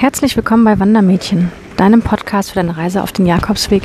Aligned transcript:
Herzlich 0.00 0.34
willkommen 0.34 0.64
bei 0.64 0.80
Wandermädchen, 0.80 1.52
deinem 1.76 2.00
Podcast 2.00 2.48
für 2.48 2.54
deine 2.54 2.78
Reise 2.78 3.02
auf 3.02 3.12
den 3.12 3.26
Jakobsweg 3.26 3.82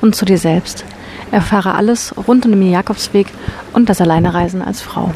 und 0.00 0.16
zu 0.16 0.24
dir 0.24 0.38
selbst. 0.38 0.86
Erfahre 1.30 1.74
alles 1.74 2.14
rund 2.26 2.46
um 2.46 2.52
den 2.52 2.70
Jakobsweg 2.70 3.26
und 3.74 3.90
das 3.90 4.00
Alleinereisen 4.00 4.62
als 4.62 4.80
Frau. 4.80 5.12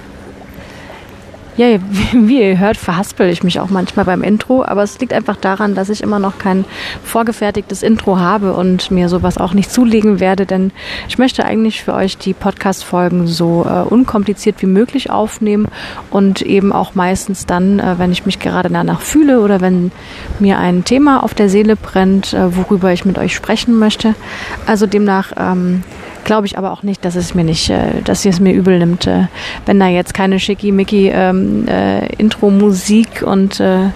Ja, 1.57 1.67
wie 2.13 2.41
ihr 2.41 2.59
hört, 2.59 2.79
verhaspel 2.79 3.29
ich 3.29 3.43
mich 3.43 3.61
auch 3.61 3.69
manchmal 3.69 4.07
beim 4.07 4.23
Intro, 4.23 4.65
aber 4.65 4.83
es 4.83 4.99
liegt 5.01 5.13
einfach 5.13 5.37
daran, 5.37 5.75
dass 5.75 5.91
ich 5.91 6.03
immer 6.03 6.19
noch 6.19 6.39
kein 6.39 6.65
vorgefertigtes 7.05 7.83
Intro 7.83 8.19
habe 8.19 8.55
und 8.55 8.91
mir 8.91 9.11
sowas 9.11 9.37
auch 9.37 9.53
nicht 9.53 9.71
zulegen 9.71 10.19
werde, 10.19 10.47
denn 10.47 10.73
ich 11.09 11.19
möchte 11.19 11.45
eigentlich 11.45 11.83
für 11.83 11.93
euch 11.93 12.17
die 12.17 12.33
Podcast-Folgen 12.33 13.27
so 13.27 13.67
äh, 13.69 13.83
unkompliziert 13.83 14.63
wie 14.63 14.67
möglich 14.67 15.11
aufnehmen 15.11 15.69
und 16.11 16.41
eben 16.41 16.73
auch 16.73 16.95
meistens 16.95 17.45
dann, 17.45 17.79
äh, 17.79 17.99
wenn 17.99 18.13
ich 18.13 18.25
mich 18.25 18.39
gerade 18.39 18.71
danach 18.71 19.03
fühle 19.03 19.41
oder 19.41 19.61
wenn 19.61 19.93
mir 20.39 20.59
ein 20.59 20.85
Thema 20.85 21.23
auf 21.23 21.35
der 21.35 21.51
Seele 21.51 21.77
brennt, 21.77 22.33
äh, 22.33 22.57
worüber 22.57 22.93
ich 22.93 23.05
mit 23.05 23.19
euch 23.19 23.35
sprechen 23.35 23.79
möchte. 23.79 24.15
Also 24.65 24.87
demnach 24.87 25.33
ähm, 25.37 25.83
glaube 26.25 26.47
ich 26.47 26.59
aber 26.59 26.73
auch 26.73 26.83
nicht, 26.83 27.05
dass 27.05 27.17
es 27.17 27.35
mir 27.35 27.45
nicht, 27.45 27.71
äh, 27.71 28.03
dass 28.05 28.25
ihr 28.25 28.31
es 28.31 28.41
mir 28.41 28.53
übel 28.53 28.79
nimmt, 28.79 29.07
äh, 29.07 29.27
wenn 29.67 29.79
da 29.79 29.89
jetzt 29.89 30.15
keine 30.15 30.39
schickimicki 30.39 31.11
ähm, 31.13 31.67
äh, 31.69 32.07
Intro-Musik 32.17 33.23
und 33.25 33.61
äh, 33.61 33.87
äh, 33.87 33.91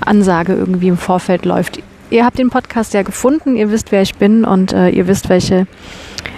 Ansage 0.00 0.54
irgendwie 0.54 0.88
im 0.88 0.96
Vorfeld 0.96 1.44
läuft. 1.44 1.80
Ihr 2.10 2.24
habt 2.24 2.38
den 2.38 2.50
Podcast 2.50 2.94
ja 2.94 3.02
gefunden, 3.02 3.56
ihr 3.56 3.70
wisst, 3.70 3.92
wer 3.92 4.02
ich 4.02 4.14
bin 4.14 4.44
und 4.44 4.72
äh, 4.72 4.88
ihr 4.88 5.06
wisst, 5.06 5.28
welche 5.28 5.66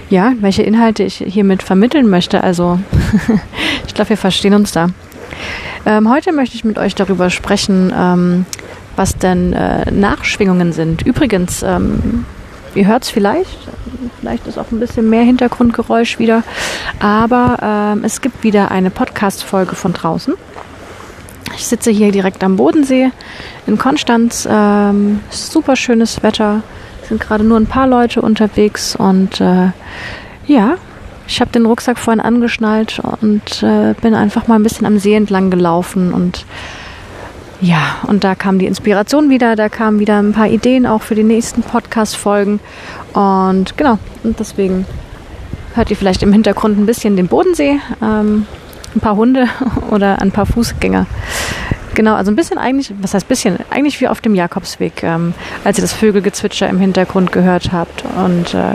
ja, 0.09 0.33
welche 0.41 0.64
Inhalte 0.64 1.05
ich 1.05 1.19
hiermit 1.19 1.62
vermitteln 1.62 2.11
möchte. 2.11 2.42
Also 2.42 2.80
ich 3.87 3.95
glaube, 3.95 4.11
wir 4.11 4.16
verstehen 4.16 4.55
uns 4.55 4.73
da. 4.73 4.89
Ähm, 5.87 6.11
heute 6.11 6.33
möchte 6.33 6.56
ich 6.56 6.64
mit 6.64 6.78
euch 6.78 6.95
darüber 6.97 7.30
sprechen, 7.30 7.92
ähm, 7.97 8.45
was 8.97 9.16
denn 9.16 9.52
äh, 9.52 9.91
Nachschwingungen 9.91 10.73
sind. 10.73 11.02
Übrigens, 11.02 11.62
ähm, 11.62 12.27
ihr 12.75 12.87
hört 12.87 13.05
es 13.05 13.11
vielleicht, 13.11 13.59
vielleicht 14.21 14.47
ist 14.47 14.59
auch 14.59 14.71
ein 14.71 14.81
bisschen 14.81 15.09
mehr 15.11 15.23
Hintergrundgeräusch 15.23 16.19
wieder, 16.19 16.43
aber 16.99 17.59
ähm, 17.97 18.05
es 18.05 18.21
gibt 18.21 18.43
wieder 18.43 18.71
eine 18.71 18.91
Podcast-Folge 18.91 19.75
von 19.75 19.93
draußen. 19.93 20.35
Ich 21.57 21.67
sitze 21.67 21.91
hier 21.91 22.13
direkt 22.13 22.43
am 22.43 22.57
Bodensee 22.57 23.11
in 23.67 23.77
Konstanz. 23.77 24.48
Ähm, 24.51 25.21
super 25.31 25.77
schönes 25.77 26.23
Wetter. 26.23 26.63
Es 27.03 27.09
sind 27.09 27.21
gerade 27.21 27.45
nur 27.45 27.59
ein 27.59 27.67
paar 27.67 27.87
Leute 27.87 28.23
unterwegs 28.23 28.97
und 28.97 29.41
äh, 29.41 29.71
ja, 30.47 30.77
ich 31.27 31.41
habe 31.41 31.53
den 31.53 31.67
Rucksack 31.67 31.98
vorhin 31.98 32.21
angeschnallt 32.21 33.01
und 33.21 33.63
äh, 33.63 33.95
bin 34.01 34.15
einfach 34.15 34.48
mal 34.48 34.57
ein 34.57 34.63
bisschen 34.63 34.87
am 34.87 34.98
See 34.98 35.15
entlang 35.15 35.51
gelaufen 35.51 36.13
und 36.13 36.45
ja, 37.61 37.98
und 38.06 38.25
da 38.25 38.34
kam 38.34 38.58
die 38.58 38.66
Inspiration 38.66 39.28
wieder, 39.28 39.55
da 39.55 39.69
kamen 39.69 39.98
wieder 39.98 40.19
ein 40.19 40.33
paar 40.33 40.48
Ideen 40.48 40.86
auch 40.86 41.03
für 41.03 41.14
die 41.14 41.22
nächsten 41.22 41.62
Podcast-Folgen. 41.62 42.58
Und 43.12 43.77
genau, 43.77 43.98
und 44.22 44.41
deswegen 44.41 44.86
hört 45.75 45.91
ihr 45.91 45.97
vielleicht 45.97 46.22
im 46.22 46.33
Hintergrund 46.33 46.78
ein 46.78 46.86
bisschen 46.86 47.17
den 47.17 47.28
Bodensee, 47.28 47.80
ähm, 48.02 48.47
ein 48.94 49.00
paar 49.00 49.17
Hunde 49.17 49.47
oder 49.91 50.22
ein 50.22 50.33
paar 50.33 50.47
Fußgänger. 50.47 51.06
Genau, 51.94 52.14
also 52.14 52.30
ein 52.30 52.36
bisschen 52.36 52.56
eigentlich, 52.56 52.94
was 53.02 53.12
heißt 53.12 53.28
bisschen, 53.28 53.58
eigentlich 53.69 54.00
wie 54.00 54.08
auf 54.08 54.22
dem 54.22 54.34
Jakobsweg, 54.34 55.02
ähm, 55.02 55.34
als 55.64 55.77
ihr 55.77 55.83
das 55.83 55.92
Vögelgezwitscher 55.92 56.69
im 56.69 56.78
Hintergrund 56.78 57.30
gehört 57.30 57.72
habt 57.72 58.05
und 58.17 58.55
äh, 58.55 58.74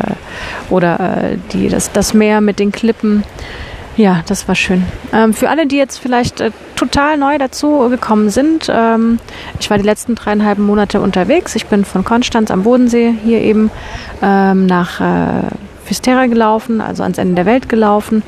oder 0.70 1.00
äh, 1.00 1.38
die, 1.54 1.70
das, 1.70 1.92
das 1.92 2.14
Meer 2.14 2.42
mit 2.42 2.60
den 2.60 2.72
Klippen. 2.72 3.24
Ja, 3.98 4.22
das 4.28 4.48
war 4.48 4.56
schön. 4.56 4.86
Ähm, 5.14 5.34
für 5.34 5.50
alle, 5.50 5.66
die 5.66 5.78
jetzt 5.78 5.98
vielleicht 5.98 6.42
äh, 6.42 6.52
total 6.76 7.18
neu 7.18 7.38
dazu 7.38 7.90
gekommen 7.90 8.30
sind, 8.30 8.70
ähm, 8.74 9.20
ich 9.60 9.70
war 9.70 9.78
die 9.78 9.84
letzten 9.84 10.16
dreieinhalb 10.16 10.58
Monate 10.58 11.02
unterwegs. 11.02 11.56
Ich 11.56 11.68
bin 11.68 11.86
von 11.86 12.04
Konstanz 12.04 12.52
am 12.52 12.64
Bodensee 12.64 13.14
hier 13.24 13.42
eben 13.42 13.72
ähm, 14.22 14.66
nach 14.66 15.02
äh, 15.02 15.48
Fisterra 15.86 16.26
gelaufen, 16.26 16.82
also 16.82 17.04
ans 17.04 17.18
Ende 17.18 17.36
der 17.36 17.46
Welt 17.46 17.70
gelaufen 17.70 18.24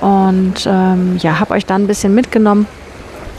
und 0.00 0.66
ähm, 0.66 1.16
ja, 1.18 1.38
habe 1.38 1.54
euch 1.54 1.66
da 1.66 1.74
ein 1.74 1.86
bisschen 1.86 2.14
mitgenommen 2.14 2.66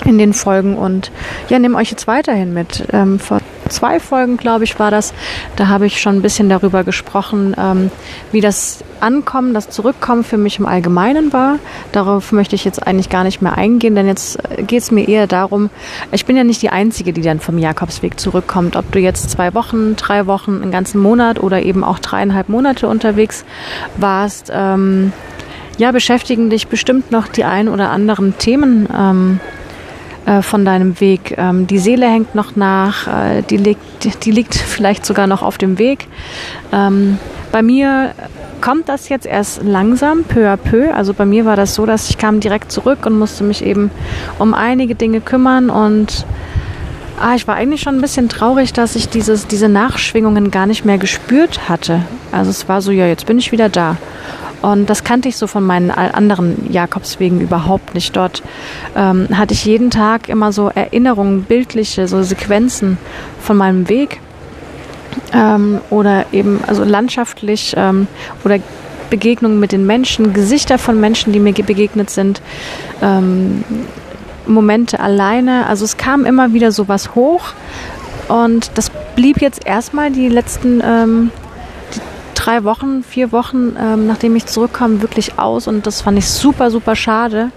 in 0.05 0.17
den 0.17 0.33
Folgen 0.33 0.77
und 0.77 1.11
ja, 1.50 1.59
nehme 1.59 1.77
euch 1.77 1.91
jetzt 1.91 2.07
weiterhin 2.07 2.53
mit. 2.53 2.85
Ähm, 2.91 3.19
vor 3.19 3.39
zwei 3.69 4.00
Folgen, 4.00 4.38
glaube 4.38 4.63
ich, 4.63 4.79
war 4.79 4.91
das. 4.91 5.13
Da 5.56 5.68
habe 5.68 5.85
ich 5.85 6.01
schon 6.01 6.18
ein 6.18 6.22
bisschen 6.22 6.50
darüber 6.50 6.84
gesprochen, 6.84 7.56
ähm, 7.57 7.91
wie 8.31 8.41
das 8.41 8.84
Ankommen, 9.00 9.53
das 9.53 9.69
Zurückkommen 9.69 10.24
für 10.24 10.38
mich 10.38 10.59
im 10.59 10.66
Allgemeinen 10.66 11.34
war. 11.34 11.59
Darauf 11.91 12.31
möchte 12.31 12.56
ich 12.56 12.66
jetzt 12.66 12.85
eigentlich 12.85 13.09
gar 13.09 13.24
nicht 13.24 13.41
mehr 13.41 13.57
eingehen, 13.57 13.96
denn 13.96 14.07
jetzt 14.07 14.40
äh, 14.50 14.63
geht 14.63 14.84
es 14.84 14.91
mir 14.91 15.07
eher 15.07 15.28
darum, 15.28 15.69
ich 16.12 16.25
bin 16.25 16.38
ja 16.38 16.44
nicht 16.44 16.62
die 16.62 16.69
Einzige, 16.69 17.13
die 17.13 17.22
dann 17.22 17.40
vom 17.40 17.57
Jakobsweg 17.57 18.19
zurückkommt. 18.19 18.75
Ob 18.75 18.91
du 18.91 19.00
jetzt 19.00 19.29
zwei 19.29 19.53
Wochen, 19.53 19.95
drei 19.95 20.25
Wochen, 20.28 20.62
einen 20.62 20.72
ganzen 20.72 21.01
Monat 21.01 21.41
oder 21.41 21.62
eben 21.62 21.84
auch 21.84 22.00
dreieinhalb 22.00 22.50
Monate 22.50 22.88
unterwegs 22.88 23.45
warst, 23.97 24.51
ähm, 24.53 25.12
ja, 25.78 25.91
beschäftigen 25.91 26.50
dich 26.50 26.68
bestimmt 26.68 27.12
noch 27.12 27.28
die 27.28 27.44
ein 27.44 27.68
oder 27.68 27.90
anderen 27.90 28.38
Themen. 28.38 28.88
Ähm, 28.95 29.40
äh, 30.25 30.41
von 30.41 30.66
deinem 30.66 31.00
Weg. 31.00 31.35
Ähm, 31.38 31.67
die 31.67 31.79
Seele 31.79 32.07
hängt 32.07 32.35
noch 32.35 32.56
nach, 32.56 33.07
äh, 33.07 33.41
die, 33.41 33.57
liegt, 33.57 34.25
die 34.25 34.31
liegt 34.31 34.56
vielleicht 34.56 35.06
sogar 35.06 35.28
noch 35.28 35.41
auf 35.41 35.57
dem 35.57 35.78
Weg. 35.78 36.07
Ähm, 36.72 37.17
bei 37.51 37.61
mir 37.61 38.11
kommt 38.62 38.89
das 38.89 39.09
jetzt 39.09 39.25
erst 39.25 39.62
langsam, 39.63 40.23
peu 40.23 40.50
à 40.50 40.57
peu. 40.57 40.94
Also 40.94 41.13
bei 41.13 41.25
mir 41.25 41.45
war 41.45 41.56
das 41.56 41.75
so, 41.75 41.85
dass 41.85 42.09
ich 42.09 42.17
kam 42.17 42.39
direkt 42.39 42.72
zurück 42.72 43.06
und 43.06 43.19
musste 43.19 43.44
mich 43.44 43.63
eben 43.63 43.91
um 44.39 44.53
einige 44.53 44.95
Dinge 44.95 45.22
kümmern 45.22 45.69
und 45.69 46.25
ah, 47.19 47.35
ich 47.35 47.47
war 47.47 47.56
eigentlich 47.56 47.81
schon 47.81 47.95
ein 47.95 48.01
bisschen 48.01 48.29
traurig, 48.29 48.73
dass 48.73 48.95
ich 48.95 49.09
dieses, 49.09 49.47
diese 49.47 49.69
Nachschwingungen 49.69 50.51
gar 50.51 50.66
nicht 50.66 50.85
mehr 50.85 50.97
gespürt 50.97 51.69
hatte. 51.69 52.01
Also 52.31 52.50
es 52.50 52.67
war 52.67 52.81
so, 52.81 52.91
ja, 52.91 53.07
jetzt 53.07 53.25
bin 53.25 53.38
ich 53.38 53.51
wieder 53.51 53.69
da. 53.69 53.97
Und 54.63 54.90
das 54.90 55.03
kannte 55.03 55.28
ich 55.28 55.35
so 55.35 55.46
von 55.46 55.63
meinen 55.63 55.91
anderen 55.91 56.72
Jakobswegen 56.72 57.41
überhaupt 57.41 57.94
nicht. 57.94 58.16
Dort 58.16 58.41
ähm, 58.96 59.28
hatte 59.34 59.53
ich 59.53 59.66
jeden 59.66 59.91
Tag 59.91 60.29
immer 60.29 60.53
so 60.53 60.69
Erinnerungen, 60.69 61.44
bildliche, 61.44 62.07
so 62.07 62.24
Sequenzen 62.24 62.97
von 63.41 63.57
meinem 63.57 63.90
Weg. 63.90 64.22
Ähm, 65.34 65.81
oder 65.90 66.25
eben 66.31 66.62
also 66.66 66.85
landschaftlich 66.85 67.74
ähm, 67.75 68.07
oder 68.46 68.59
Begegnungen 69.09 69.59
mit 69.59 69.74
den 69.74 69.85
Menschen, 69.85 70.34
Gesichter 70.34 70.78
von 70.78 71.00
Menschen, 71.00 71.34
die 71.34 71.40
mir 71.40 71.53
begegnet 71.53 72.09
sind, 72.09 72.41
ähm, 73.01 73.66
Momente 74.47 75.00
alleine. 75.01 75.68
Also 75.68 75.84
es 75.84 75.97
kam 75.97 76.25
immer 76.25 76.53
wieder 76.53 76.72
sowas 76.72 77.16
hoch 77.16 77.53
und 78.30 78.72
das 78.75 78.90
blieb 79.16 79.41
jetzt 79.41 79.66
erstmal 79.66 80.09
die 80.09 80.30
letzten 80.30 80.81
ähm, 80.84 81.31
drei 82.43 82.63
Wochen, 82.65 83.03
vier 83.03 83.31
Wochen, 83.31 83.75
ähm, 83.79 84.05
nachdem 84.05 84.35
ich 84.35 84.45
zurückkam, 84.45 85.01
wirklich 85.01 85.39
aus 85.39 85.67
und 85.67 85.87
das 85.87 86.01
fand 86.01 86.17
ich 86.17 86.27
super, 86.27 86.71
super 86.71 86.95
schade. 86.95 87.51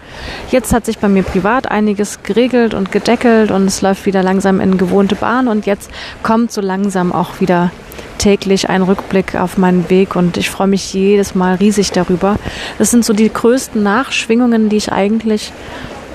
Jetzt 0.51 0.73
hat 0.73 0.87
sich 0.87 0.99
bei 0.99 1.09
mir 1.09 1.25
privat 1.25 1.71
einiges 1.71 2.23
geregelt 2.23 2.73
und 2.73 2.93
gedeckelt 2.93 3.51
und 3.51 3.67
es 3.67 3.83
läuft 3.83 4.07
wieder 4.07 4.23
langsam 4.23 4.61
in 4.61 4.79
gewohnte 4.79 5.17
Bahn 5.17 5.49
und 5.49 5.67
jetzt 5.67 5.91
kommt 6.23 6.53
so 6.53 6.61
langsam 6.61 7.13
auch 7.13 7.41
wieder 7.41 7.73
täglich 8.19 8.69
ein 8.69 8.83
Rückblick 8.83 9.35
auf 9.35 9.59
meinen 9.59 9.91
Weg 9.91 10.15
und 10.15 10.37
ich 10.37 10.51
freue 10.51 10.69
mich 10.69 10.95
jedes 10.95 11.35
Mal 11.35 11.57
riesig 11.57 11.91
darüber. 11.91 12.37
Das 12.79 12.91
sind 12.91 13.05
so 13.05 13.13
die 13.13 13.33
größten 13.33 13.83
Nachschwingungen, 13.83 14.69
die 14.69 14.77
ich 14.77 14.93
eigentlich 14.93 15.53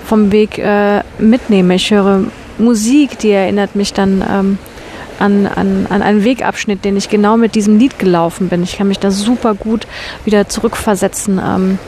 vom 0.05 0.31
Weg 0.31 0.57
äh, 0.57 1.01
mitnehme. 1.19 1.75
Ich 1.75 1.91
höre 1.91 2.23
Musik, 2.57 3.19
die 3.19 3.31
erinnert 3.31 3.75
mich 3.75 3.93
dann 3.93 4.23
ähm, 4.29 4.57
an, 5.21 5.47
an, 5.47 5.87
an 5.89 6.01
einen 6.01 6.23
Wegabschnitt, 6.23 6.83
den 6.83 6.97
ich 6.97 7.09
genau 7.09 7.37
mit 7.37 7.55
diesem 7.55 7.77
Lied 7.77 7.99
gelaufen 7.99 8.49
bin. 8.49 8.63
Ich 8.63 8.77
kann 8.77 8.87
mich 8.87 8.99
da 8.99 9.11
super 9.11 9.53
gut 9.53 9.87
wieder 10.25 10.49
zurückversetzen. 10.49 11.39
Ähm, 11.43 11.79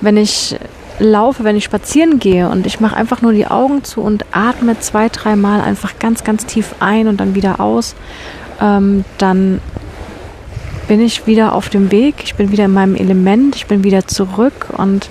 wenn 0.00 0.16
ich 0.16 0.56
laufe, 0.98 1.44
wenn 1.44 1.56
ich 1.56 1.64
spazieren 1.64 2.18
gehe 2.18 2.48
und 2.48 2.66
ich 2.66 2.80
mache 2.80 2.96
einfach 2.96 3.20
nur 3.20 3.32
die 3.32 3.46
Augen 3.46 3.82
zu 3.84 4.00
und 4.00 4.24
atme 4.32 4.78
zwei, 4.78 5.08
dreimal 5.08 5.60
einfach 5.60 5.98
ganz, 5.98 6.24
ganz 6.24 6.46
tief 6.46 6.76
ein 6.80 7.08
und 7.08 7.18
dann 7.18 7.34
wieder 7.34 7.60
aus, 7.60 7.94
ähm, 8.60 9.04
dann 9.18 9.60
bin 10.86 11.00
ich 11.00 11.26
wieder 11.26 11.54
auf 11.54 11.68
dem 11.68 11.90
Weg, 11.90 12.16
ich 12.22 12.34
bin 12.34 12.52
wieder 12.52 12.66
in 12.66 12.72
meinem 12.72 12.94
Element, 12.94 13.56
ich 13.56 13.66
bin 13.66 13.82
wieder 13.82 14.06
zurück 14.06 14.68
und 14.76 15.08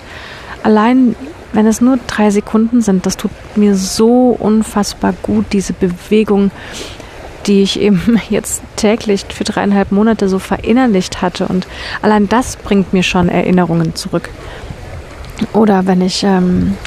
allein 0.62 1.16
wenn 1.52 1.68
es 1.68 1.82
nur 1.82 2.00
drei 2.08 2.32
Sekunden 2.32 2.82
sind, 2.82 3.06
das 3.06 3.16
tut 3.16 3.32
mir 3.56 3.76
so 3.76 4.36
unfassbar 4.40 5.14
gut, 5.22 5.46
diese 5.52 5.74
Bewegung 5.74 6.52
die 7.46 7.64
ich 7.64 7.80
eben 7.80 8.20
jetzt 8.30 8.64
täglich 8.76 9.26
für 9.30 9.44
dreieinhalb 9.44 9.92
Monate 9.92 10.28
so 10.30 10.40
verinnerlicht 10.40 11.22
hatte. 11.22 11.48
Und 11.48 11.68
allein 12.02 12.30
das 12.30 12.56
bringt 12.56 12.94
mir 12.94 13.04
schon 13.04 13.30
Erinnerungen 13.30 13.96
zurück. 13.96 14.30
Oder 15.54 15.86
wenn 15.86 16.02
ich, 16.02 16.24
ähm, 16.24 16.78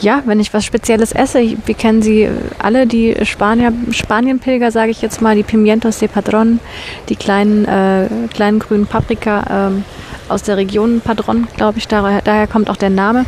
ja, 0.00 0.22
wenn 0.26 0.40
ich 0.40 0.52
was 0.52 0.64
Spezielles 0.64 1.12
esse, 1.12 1.56
wir 1.64 1.74
kennen 1.74 2.02
sie 2.02 2.28
alle, 2.58 2.86
die 2.86 3.14
Spanier, 3.24 3.72
Spanienpilger, 3.90 4.70
sage 4.70 4.90
ich 4.90 5.02
jetzt 5.02 5.22
mal, 5.22 5.36
die 5.36 5.42
Pimientos 5.42 5.98
de 5.98 6.08
Padron, 6.08 6.60
die 7.08 7.16
kleinen, 7.16 7.64
äh, 7.66 8.08
kleinen 8.32 8.58
grünen 8.58 8.86
Paprika 8.86 9.68
ähm, 9.68 9.84
aus 10.28 10.42
der 10.42 10.56
Region 10.56 11.00
Padron, 11.00 11.46
glaube 11.56 11.78
ich, 11.78 11.88
daher, 11.88 12.22
daher 12.22 12.46
kommt 12.46 12.70
auch 12.70 12.76
der 12.76 12.90
Name. 12.90 13.26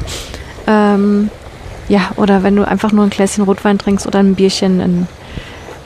Ähm, 0.66 1.30
ja, 1.88 2.10
oder 2.16 2.42
wenn 2.42 2.56
du 2.56 2.66
einfach 2.66 2.92
nur 2.92 3.04
ein 3.04 3.10
Gläschen 3.10 3.44
Rotwein 3.44 3.78
trinkst 3.78 4.06
oder 4.06 4.20
ein 4.20 4.34
Bierchen 4.34 4.80
in, 4.80 5.06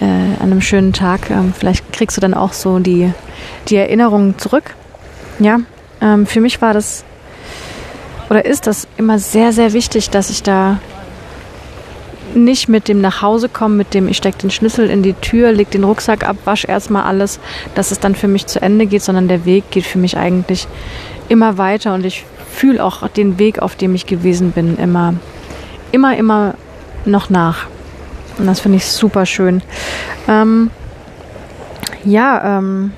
äh, 0.01 0.05
an 0.05 0.53
einem 0.53 0.61
schönen 0.61 0.93
Tag, 0.93 1.31
ähm, 1.31 1.53
vielleicht 1.57 1.93
kriegst 1.93 2.17
du 2.17 2.21
dann 2.21 2.35
auch 2.35 2.53
so 2.53 2.79
die, 2.79 3.13
die 3.69 3.77
Erinnerungen 3.77 4.39
zurück. 4.39 4.75
Ja, 5.39 5.59
ähm, 6.01 6.27
für 6.27 6.41
mich 6.41 6.61
war 6.61 6.73
das 6.73 7.05
oder 8.29 8.45
ist 8.45 8.67
das 8.67 8.89
immer 8.97 9.19
sehr, 9.19 9.53
sehr 9.53 9.73
wichtig, 9.73 10.11
dass 10.11 10.31
ich 10.31 10.43
da 10.43 10.79
nicht 12.35 12.69
mit 12.69 12.89
dem 12.89 13.01
nach 13.01 13.23
Hause 13.23 13.49
kommen, 13.49 13.77
mit 13.77 13.95
dem 13.95 14.09
ich 14.09 14.17
stecke 14.17 14.39
den 14.39 14.51
Schlüssel 14.51 14.91
in 14.91 15.03
die 15.03 15.15
Tür, 15.15 15.53
leg 15.53 15.71
den 15.71 15.85
Rucksack 15.85 16.29
ab, 16.29 16.37
wasch 16.45 16.65
erstmal 16.67 17.05
alles, 17.05 17.39
dass 17.75 17.93
es 17.93 18.01
dann 18.01 18.15
für 18.15 18.29
mich 18.29 18.47
zu 18.47 18.61
Ende 18.61 18.87
geht, 18.87 19.03
sondern 19.03 19.29
der 19.29 19.45
Weg 19.45 19.71
geht 19.71 19.87
für 19.87 19.99
mich 19.99 20.17
eigentlich 20.17 20.67
immer 21.29 21.57
weiter 21.57 21.95
und 21.95 22.05
ich 22.05 22.25
fühle 22.53 22.83
auch 22.83 23.07
den 23.09 23.39
Weg, 23.39 23.61
auf 23.61 23.77
dem 23.77 23.95
ich 23.95 24.07
gewesen 24.07 24.53
bin, 24.53 24.77
immer, 24.77 25.15
immer, 25.93 26.17
immer 26.17 26.55
noch 27.05 27.31
nach. 27.31 27.67
Und 28.39 28.47
das 28.47 28.61
finde 28.61 28.77
ich 28.79 28.87
super 28.87 29.27
schön. 29.27 29.63
Ähm, 30.29 30.71
ja, 32.05 32.59
ähm, 32.59 32.93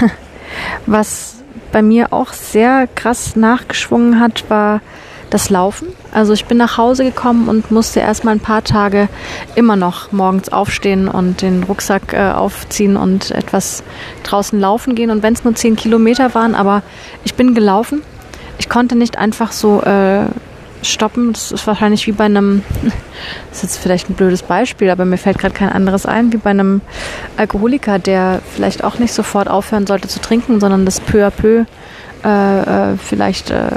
was 0.86 1.36
bei 1.72 1.82
mir 1.82 2.12
auch 2.12 2.32
sehr 2.32 2.88
krass 2.94 3.36
nachgeschwungen 3.36 4.20
hat, 4.20 4.48
war 4.48 4.80
das 5.30 5.50
Laufen. 5.50 5.88
Also 6.10 6.32
ich 6.32 6.46
bin 6.46 6.56
nach 6.56 6.78
Hause 6.78 7.04
gekommen 7.04 7.48
und 7.48 7.70
musste 7.70 8.00
erstmal 8.00 8.34
ein 8.34 8.40
paar 8.40 8.64
Tage 8.64 9.08
immer 9.54 9.76
noch 9.76 10.10
morgens 10.10 10.48
aufstehen 10.48 11.06
und 11.06 11.42
den 11.42 11.64
Rucksack 11.64 12.14
äh, 12.14 12.30
aufziehen 12.30 12.96
und 12.96 13.30
etwas 13.32 13.82
draußen 14.22 14.58
laufen 14.58 14.94
gehen. 14.94 15.10
Und 15.10 15.22
wenn 15.22 15.34
es 15.34 15.44
nur 15.44 15.54
zehn 15.54 15.76
Kilometer 15.76 16.34
waren, 16.34 16.54
aber 16.54 16.82
ich 17.24 17.34
bin 17.34 17.54
gelaufen. 17.54 18.02
Ich 18.58 18.68
konnte 18.68 18.96
nicht 18.96 19.18
einfach 19.18 19.52
so 19.52 19.82
äh, 19.82 20.24
stoppen. 20.82 21.32
Das 21.32 21.52
ist 21.52 21.66
wahrscheinlich 21.66 22.06
wie 22.06 22.12
bei 22.12 22.24
einem, 22.24 22.62
das 23.50 23.58
ist 23.58 23.62
jetzt 23.62 23.78
vielleicht 23.78 24.10
ein 24.10 24.14
blödes 24.14 24.42
Beispiel, 24.42 24.90
aber 24.90 25.04
mir 25.04 25.18
fällt 25.18 25.38
gerade 25.38 25.54
kein 25.54 25.70
anderes 25.70 26.06
ein, 26.06 26.32
wie 26.32 26.36
bei 26.36 26.50
einem 26.50 26.80
Alkoholiker, 27.36 27.98
der 27.98 28.40
vielleicht 28.54 28.84
auch 28.84 28.98
nicht 28.98 29.12
sofort 29.12 29.48
aufhören 29.48 29.86
sollte 29.86 30.08
zu 30.08 30.20
trinken, 30.20 30.60
sondern 30.60 30.84
das 30.84 31.00
peu 31.00 31.26
à 31.26 31.30
peu 31.30 31.64
äh, 32.24 32.92
äh 32.92 32.96
vielleicht 32.96 33.50
äh, 33.50 33.70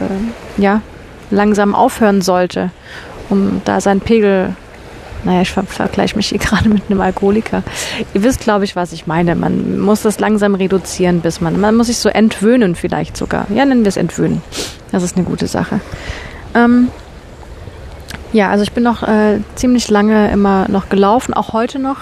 ja 0.57 0.81
langsam 1.29 1.75
aufhören 1.75 2.21
sollte, 2.21 2.71
um 3.29 3.61
da 3.65 3.79
seinen 3.79 4.01
Pegel 4.01 4.55
naja, 5.23 5.41
ich 5.41 5.51
ver 5.51 5.63
vergleiche 5.63 6.15
mich 6.15 6.29
hier 6.29 6.39
gerade 6.39 6.69
mit 6.69 6.83
einem 6.89 7.01
Alkoholiker. 7.01 7.63
Ihr 8.13 8.23
wisst, 8.23 8.41
glaube 8.41 8.65
ich, 8.65 8.75
was 8.75 8.91
ich 8.91 9.07
meine. 9.07 9.35
Man 9.35 9.79
muss 9.79 10.01
das 10.01 10.19
langsam 10.19 10.55
reduzieren, 10.55 11.21
bis 11.21 11.41
man, 11.41 11.59
man 11.59 11.75
muss 11.75 11.87
sich 11.87 11.97
so 11.97 12.09
entwöhnen 12.09 12.75
vielleicht 12.75 13.17
sogar. 13.17 13.45
Ja, 13.53 13.65
nennen 13.65 13.83
wir 13.83 13.89
es 13.89 13.97
entwöhnen. 13.97 14.41
Das 14.91 15.03
ist 15.03 15.15
eine 15.15 15.25
gute 15.25 15.47
Sache. 15.47 15.79
Ähm, 16.55 16.89
ja, 18.33 18.49
also 18.49 18.63
ich 18.63 18.71
bin 18.71 18.83
noch 18.83 19.03
äh, 19.03 19.39
ziemlich 19.55 19.89
lange 19.89 20.31
immer 20.31 20.67
noch 20.69 20.89
gelaufen, 20.89 21.33
auch 21.33 21.53
heute 21.53 21.79
noch, 21.79 21.97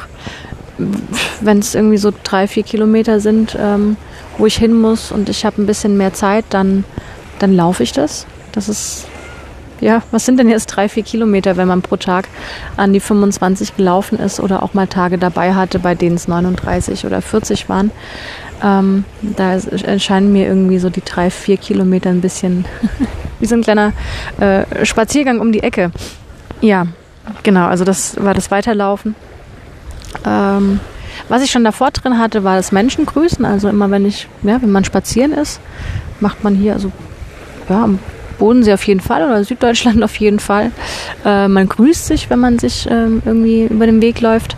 wenn 1.41 1.59
es 1.59 1.75
irgendwie 1.75 1.97
so 1.97 2.11
drei, 2.23 2.47
vier 2.47 2.63
Kilometer 2.63 3.19
sind, 3.19 3.57
ähm, 3.59 3.97
wo 4.37 4.45
ich 4.45 4.57
hin 4.57 4.79
muss 4.79 5.11
und 5.11 5.27
ich 5.29 5.45
habe 5.45 5.61
ein 5.61 5.65
bisschen 5.65 5.97
mehr 5.97 6.13
Zeit, 6.13 6.45
dann, 6.49 6.85
dann 7.39 7.55
laufe 7.55 7.83
ich 7.83 7.91
das. 7.91 8.25
Das 8.51 8.69
ist 8.69 9.07
ja, 9.81 10.01
was 10.11 10.25
sind 10.25 10.37
denn 10.37 10.49
jetzt 10.49 10.67
drei, 10.67 10.89
vier 10.89 11.03
Kilometer, 11.03 11.55
wenn 11.55 11.67
man 11.67 11.81
pro 11.81 11.95
Tag 11.95 12.27
an 12.75 12.91
die 12.91 12.99
25 12.99 13.77
gelaufen 13.77 14.19
ist 14.19 14.39
oder 14.39 14.61
auch 14.61 14.73
mal 14.73 14.87
Tage 14.87 15.17
dabei 15.17 15.53
hatte, 15.53 15.79
bei 15.79 15.95
denen 15.95 16.15
es 16.15 16.27
39 16.27 17.05
oder 17.05 17.21
40 17.21 17.69
waren? 17.69 17.91
Ähm, 18.61 19.05
da 19.21 19.53
erscheinen 19.53 20.33
mir 20.33 20.47
irgendwie 20.47 20.79
so 20.79 20.89
die 20.89 21.03
drei, 21.03 21.29
vier 21.29 21.57
Kilometer 21.57 22.09
ein 22.09 22.21
bisschen 22.21 22.65
wie 23.39 23.45
so 23.45 23.55
ein 23.55 23.61
kleiner 23.61 23.93
äh, 24.39 24.85
Spaziergang 24.85 25.39
um 25.39 25.51
die 25.51 25.63
Ecke. 25.63 25.91
Ja, 26.61 26.87
genau, 27.43 27.67
also 27.67 27.85
das 27.85 28.21
war 28.21 28.33
das 28.33 28.51
Weiterlaufen. 28.51 29.15
Ähm, 30.25 30.79
was 31.27 31.43
ich 31.43 31.51
schon 31.51 31.63
davor 31.63 31.91
drin 31.91 32.17
hatte, 32.17 32.43
war 32.43 32.55
das 32.55 32.71
Menschengrüßen. 32.71 33.45
Also 33.45 33.69
immer 33.69 33.91
wenn 33.91 34.05
ich, 34.05 34.27
ja, 34.43 34.61
wenn 34.61 34.71
man 34.71 34.83
spazieren 34.83 35.31
ist, 35.31 35.59
macht 36.19 36.43
man 36.43 36.55
hier 36.55 36.73
also 36.73 36.91
ja, 37.69 37.83
am 37.83 37.99
Bodensee 38.39 38.73
auf 38.73 38.83
jeden 38.83 39.01
Fall 39.01 39.23
oder 39.23 39.43
Süddeutschland 39.43 40.03
auf 40.03 40.15
jeden 40.17 40.39
Fall. 40.39 40.71
Äh, 41.25 41.47
man 41.47 41.69
grüßt 41.69 42.07
sich, 42.07 42.29
wenn 42.29 42.39
man 42.39 42.57
sich 42.59 42.87
ähm, 42.89 43.21
irgendwie 43.25 43.65
über 43.65 43.85
den 43.85 44.01
Weg 44.01 44.21
läuft. 44.21 44.55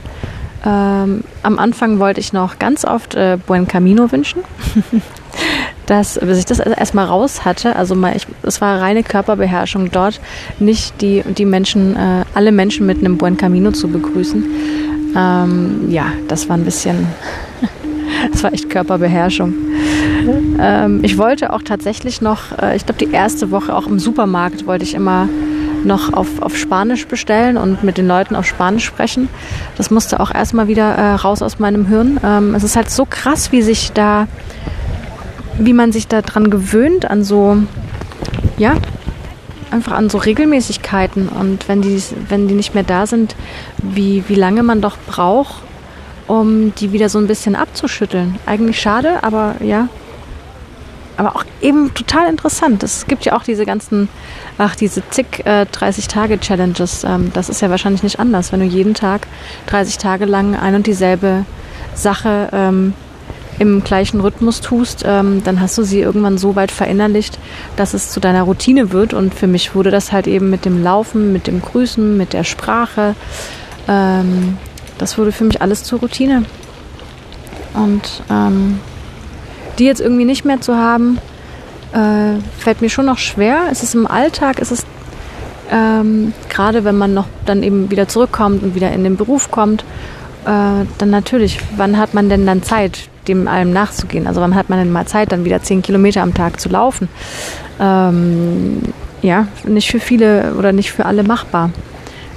Ähm, 0.63 1.23
am 1.43 1.59
Anfang 1.59 1.99
wollte 1.99 2.19
ich 2.19 2.33
noch 2.33 2.59
ganz 2.59 2.85
oft 2.85 3.15
äh, 3.15 3.37
Buen 3.45 3.67
Camino 3.67 4.11
wünschen. 4.11 4.41
dass, 5.91 6.17
bis 6.19 6.39
ich 6.39 6.45
das 6.45 6.59
erstmal 6.59 7.05
raus 7.05 7.43
hatte, 7.43 7.75
also 7.75 7.95
mal, 7.95 8.15
ich, 8.15 8.25
es 8.43 8.61
war 8.61 8.79
reine 8.79 9.03
Körperbeherrschung 9.03 9.91
dort, 9.91 10.21
nicht 10.59 11.01
die, 11.01 11.21
die 11.23 11.45
Menschen, 11.45 11.95
äh, 11.97 12.23
alle 12.33 12.51
Menschen 12.53 12.85
mit 12.85 12.99
einem 12.99 13.17
Buen 13.17 13.35
Camino 13.35 13.71
zu 13.71 13.89
begrüßen. 13.89 14.45
Ähm, 15.17 15.89
ja, 15.89 16.05
das 16.29 16.47
war 16.47 16.55
ein 16.55 16.63
bisschen, 16.63 17.07
das 18.31 18.43
war 18.43 18.53
echt 18.53 18.69
Körperbeherrschung. 18.69 19.53
Ähm, 20.59 20.99
ich 21.03 21.17
wollte 21.17 21.51
auch 21.51 21.61
tatsächlich 21.61 22.21
noch, 22.21 22.57
äh, 22.61 22.75
ich 22.75 22.85
glaube, 22.85 23.05
die 23.05 23.11
erste 23.11 23.51
Woche 23.51 23.75
auch 23.75 23.87
im 23.87 23.99
Supermarkt 23.99 24.65
wollte 24.67 24.85
ich 24.85 24.93
immer 24.93 25.27
noch 25.83 26.13
auf, 26.13 26.41
auf 26.41 26.57
Spanisch 26.57 27.07
bestellen 27.07 27.57
und 27.57 27.83
mit 27.83 27.97
den 27.97 28.07
Leuten 28.07 28.35
auf 28.35 28.45
Spanisch 28.45 28.85
sprechen. 28.85 29.29
Das 29.77 29.91
musste 29.91 30.19
auch 30.19 30.33
erstmal 30.33 30.67
wieder 30.67 30.95
äh, 30.95 31.13
raus 31.15 31.41
aus 31.41 31.59
meinem 31.59 31.87
Hirn. 31.87 32.19
Ähm, 32.23 32.55
es 32.55 32.63
ist 32.63 32.75
halt 32.75 32.89
so 32.89 33.05
krass, 33.05 33.51
wie 33.51 33.61
sich 33.61 33.91
da, 33.91 34.27
wie 35.57 35.73
man 35.73 35.91
sich 35.91 36.07
da 36.07 36.21
dran 36.21 36.49
gewöhnt, 36.49 37.09
an 37.09 37.23
so, 37.23 37.57
ja, 38.57 38.75
einfach 39.71 39.93
an 39.93 40.09
so 40.09 40.17
Regelmäßigkeiten. 40.17 41.29
Und 41.29 41.67
wenn 41.67 41.81
die, 41.81 42.01
wenn 42.29 42.47
die 42.47 42.53
nicht 42.53 42.73
mehr 42.73 42.83
da 42.83 43.07
sind, 43.07 43.35
wie, 43.77 44.23
wie 44.27 44.35
lange 44.35 44.63
man 44.63 44.81
doch 44.81 44.97
braucht, 45.07 45.63
um 46.27 46.73
die 46.75 46.93
wieder 46.93 47.09
so 47.09 47.19
ein 47.19 47.27
bisschen 47.27 47.55
abzuschütteln. 47.55 48.35
Eigentlich 48.45 48.79
schade, 48.79 49.23
aber 49.23 49.55
ja, 49.59 49.89
aber 51.21 51.35
auch 51.35 51.45
eben 51.61 51.93
total 51.93 52.27
interessant. 52.27 52.81
Es 52.81 53.05
gibt 53.05 53.25
ja 53.25 53.37
auch 53.37 53.43
diese 53.43 53.63
ganzen, 53.63 54.09
ach, 54.57 54.75
diese 54.75 55.07
zig 55.11 55.45
äh, 55.45 55.67
30-Tage-Challenges. 55.71 57.03
Ähm, 57.03 57.31
das 57.33 57.47
ist 57.47 57.61
ja 57.61 57.69
wahrscheinlich 57.69 58.01
nicht 58.01 58.19
anders. 58.19 58.51
Wenn 58.51 58.61
du 58.61 58.65
jeden 58.65 58.95
Tag 58.95 59.27
30 59.67 59.99
Tage 59.99 60.25
lang 60.25 60.55
ein 60.55 60.73
und 60.73 60.87
dieselbe 60.87 61.45
Sache 61.93 62.49
ähm, 62.51 62.95
im 63.59 63.83
gleichen 63.83 64.19
Rhythmus 64.19 64.61
tust, 64.61 65.03
ähm, 65.05 65.43
dann 65.43 65.61
hast 65.61 65.77
du 65.77 65.83
sie 65.83 65.99
irgendwann 65.99 66.39
so 66.39 66.55
weit 66.55 66.71
verinnerlicht, 66.71 67.37
dass 67.75 67.93
es 67.93 68.09
zu 68.09 68.19
deiner 68.19 68.41
Routine 68.41 68.91
wird. 68.91 69.13
Und 69.13 69.35
für 69.35 69.45
mich 69.45 69.75
wurde 69.75 69.91
das 69.91 70.11
halt 70.11 70.25
eben 70.25 70.49
mit 70.49 70.65
dem 70.65 70.81
Laufen, 70.83 71.31
mit 71.31 71.45
dem 71.45 71.61
Grüßen, 71.61 72.17
mit 72.17 72.33
der 72.33 72.43
Sprache. 72.43 73.13
Ähm, 73.87 74.57
das 74.97 75.19
wurde 75.19 75.31
für 75.31 75.43
mich 75.43 75.61
alles 75.61 75.83
zur 75.83 75.99
Routine. 75.99 76.45
Und 77.75 78.23
ähm, 78.31 78.79
die 79.79 79.85
jetzt 79.85 80.01
irgendwie 80.01 80.25
nicht 80.25 80.45
mehr 80.45 80.61
zu 80.61 80.75
haben, 80.75 81.17
äh, 81.93 82.39
fällt 82.57 82.81
mir 82.81 82.89
schon 82.89 83.05
noch 83.05 83.17
schwer. 83.17 83.63
Es 83.71 83.83
ist 83.83 83.95
im 83.95 84.07
Alltag, 84.07 84.59
es 84.59 84.71
ist 84.71 84.85
ähm, 85.71 86.33
gerade 86.49 86.83
wenn 86.83 86.97
man 86.97 87.13
noch 87.13 87.27
dann 87.45 87.63
eben 87.63 87.89
wieder 87.89 88.07
zurückkommt 88.07 88.61
und 88.61 88.75
wieder 88.75 88.91
in 88.91 89.03
den 89.03 89.15
Beruf 89.15 89.51
kommt, 89.51 89.83
äh, 90.45 90.85
dann 90.97 91.09
natürlich, 91.09 91.59
wann 91.77 91.97
hat 91.97 92.13
man 92.13 92.29
denn 92.29 92.45
dann 92.45 92.61
Zeit, 92.61 93.09
dem 93.27 93.47
allem 93.47 93.71
nachzugehen? 93.71 94.27
Also 94.27 94.41
wann 94.41 94.55
hat 94.55 94.69
man 94.69 94.79
denn 94.79 94.91
mal 94.91 95.07
Zeit, 95.07 95.31
dann 95.31 95.45
wieder 95.45 95.63
zehn 95.63 95.81
Kilometer 95.81 96.23
am 96.23 96.33
Tag 96.33 96.59
zu 96.59 96.67
laufen? 96.67 97.07
Ähm, 97.79 98.81
ja, 99.21 99.47
nicht 99.63 99.89
für 99.89 99.99
viele 99.99 100.55
oder 100.57 100.73
nicht 100.73 100.91
für 100.91 101.05
alle 101.05 101.23
machbar. 101.23 101.69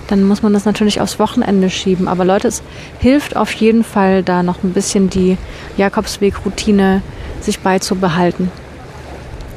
Dann 0.09 0.23
muss 0.23 0.43
man 0.43 0.53
das 0.53 0.67
natürlich 0.67 1.01
aufs 1.01 1.19
Wochenende 1.19 1.71
schieben. 1.71 2.09
Aber 2.09 2.25
Leute, 2.25 2.49
es 2.49 2.63
hilft 3.01 3.37
auf 3.37 3.53
jeden 3.55 3.83
Fall, 3.83 4.23
da 4.23 4.43
noch 4.43 4.63
ein 4.63 4.75
bisschen 4.75 5.09
die 5.09 5.39
Jakobsweg-Routine 5.79 7.03
sich 7.45 7.61
beizubehalten, 7.61 8.51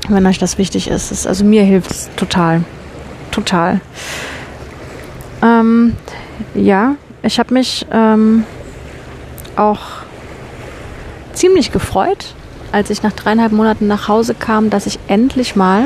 wenn 0.10 0.26
euch 0.26 0.38
das 0.38 0.58
wichtig 0.58 0.90
ist. 0.90 1.12
Das, 1.12 1.28
also 1.28 1.44
mir 1.44 1.64
hilft 1.64 1.92
es 1.92 2.10
total, 2.16 2.64
total. 3.32 3.82
Ähm, 5.42 5.96
ja, 6.56 6.96
ich 7.24 7.40
habe 7.40 7.54
mich 7.54 7.86
ähm, 7.92 8.44
auch 9.56 9.80
ziemlich 11.34 11.72
gefreut, 11.72 12.34
als 12.72 12.90
ich 12.90 13.04
nach 13.04 13.14
dreieinhalb 13.14 13.52
Monaten 13.52 13.88
nach 13.88 14.08
Hause 14.08 14.34
kam, 14.34 14.70
dass 14.70 14.86
ich 14.86 15.00
endlich 15.08 15.56
mal 15.56 15.86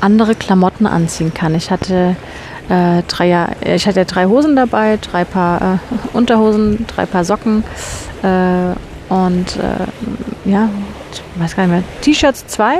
andere 0.00 0.34
Klamotten 0.34 0.86
anziehen 0.86 1.32
kann. 1.34 1.54
Ich 1.54 1.70
hatte 1.70 2.16
äh, 2.68 3.02
drei, 3.06 3.46
ich 3.64 3.86
hatte 3.86 4.04
drei 4.04 4.26
Hosen 4.26 4.56
dabei, 4.56 4.98
drei 5.00 5.24
Paar 5.24 5.60
äh, 5.60 5.76
Unterhosen, 6.16 6.86
drei 6.86 7.06
Paar 7.06 7.24
Socken 7.24 7.64
äh, 8.22 9.12
und 9.12 9.56
äh, 9.56 10.50
ja, 10.50 10.68
ich 11.12 11.40
weiß 11.40 11.56
gar 11.56 11.66
nicht 11.66 11.72
mehr, 11.72 11.82
T-Shirts 12.02 12.46
zwei, 12.46 12.76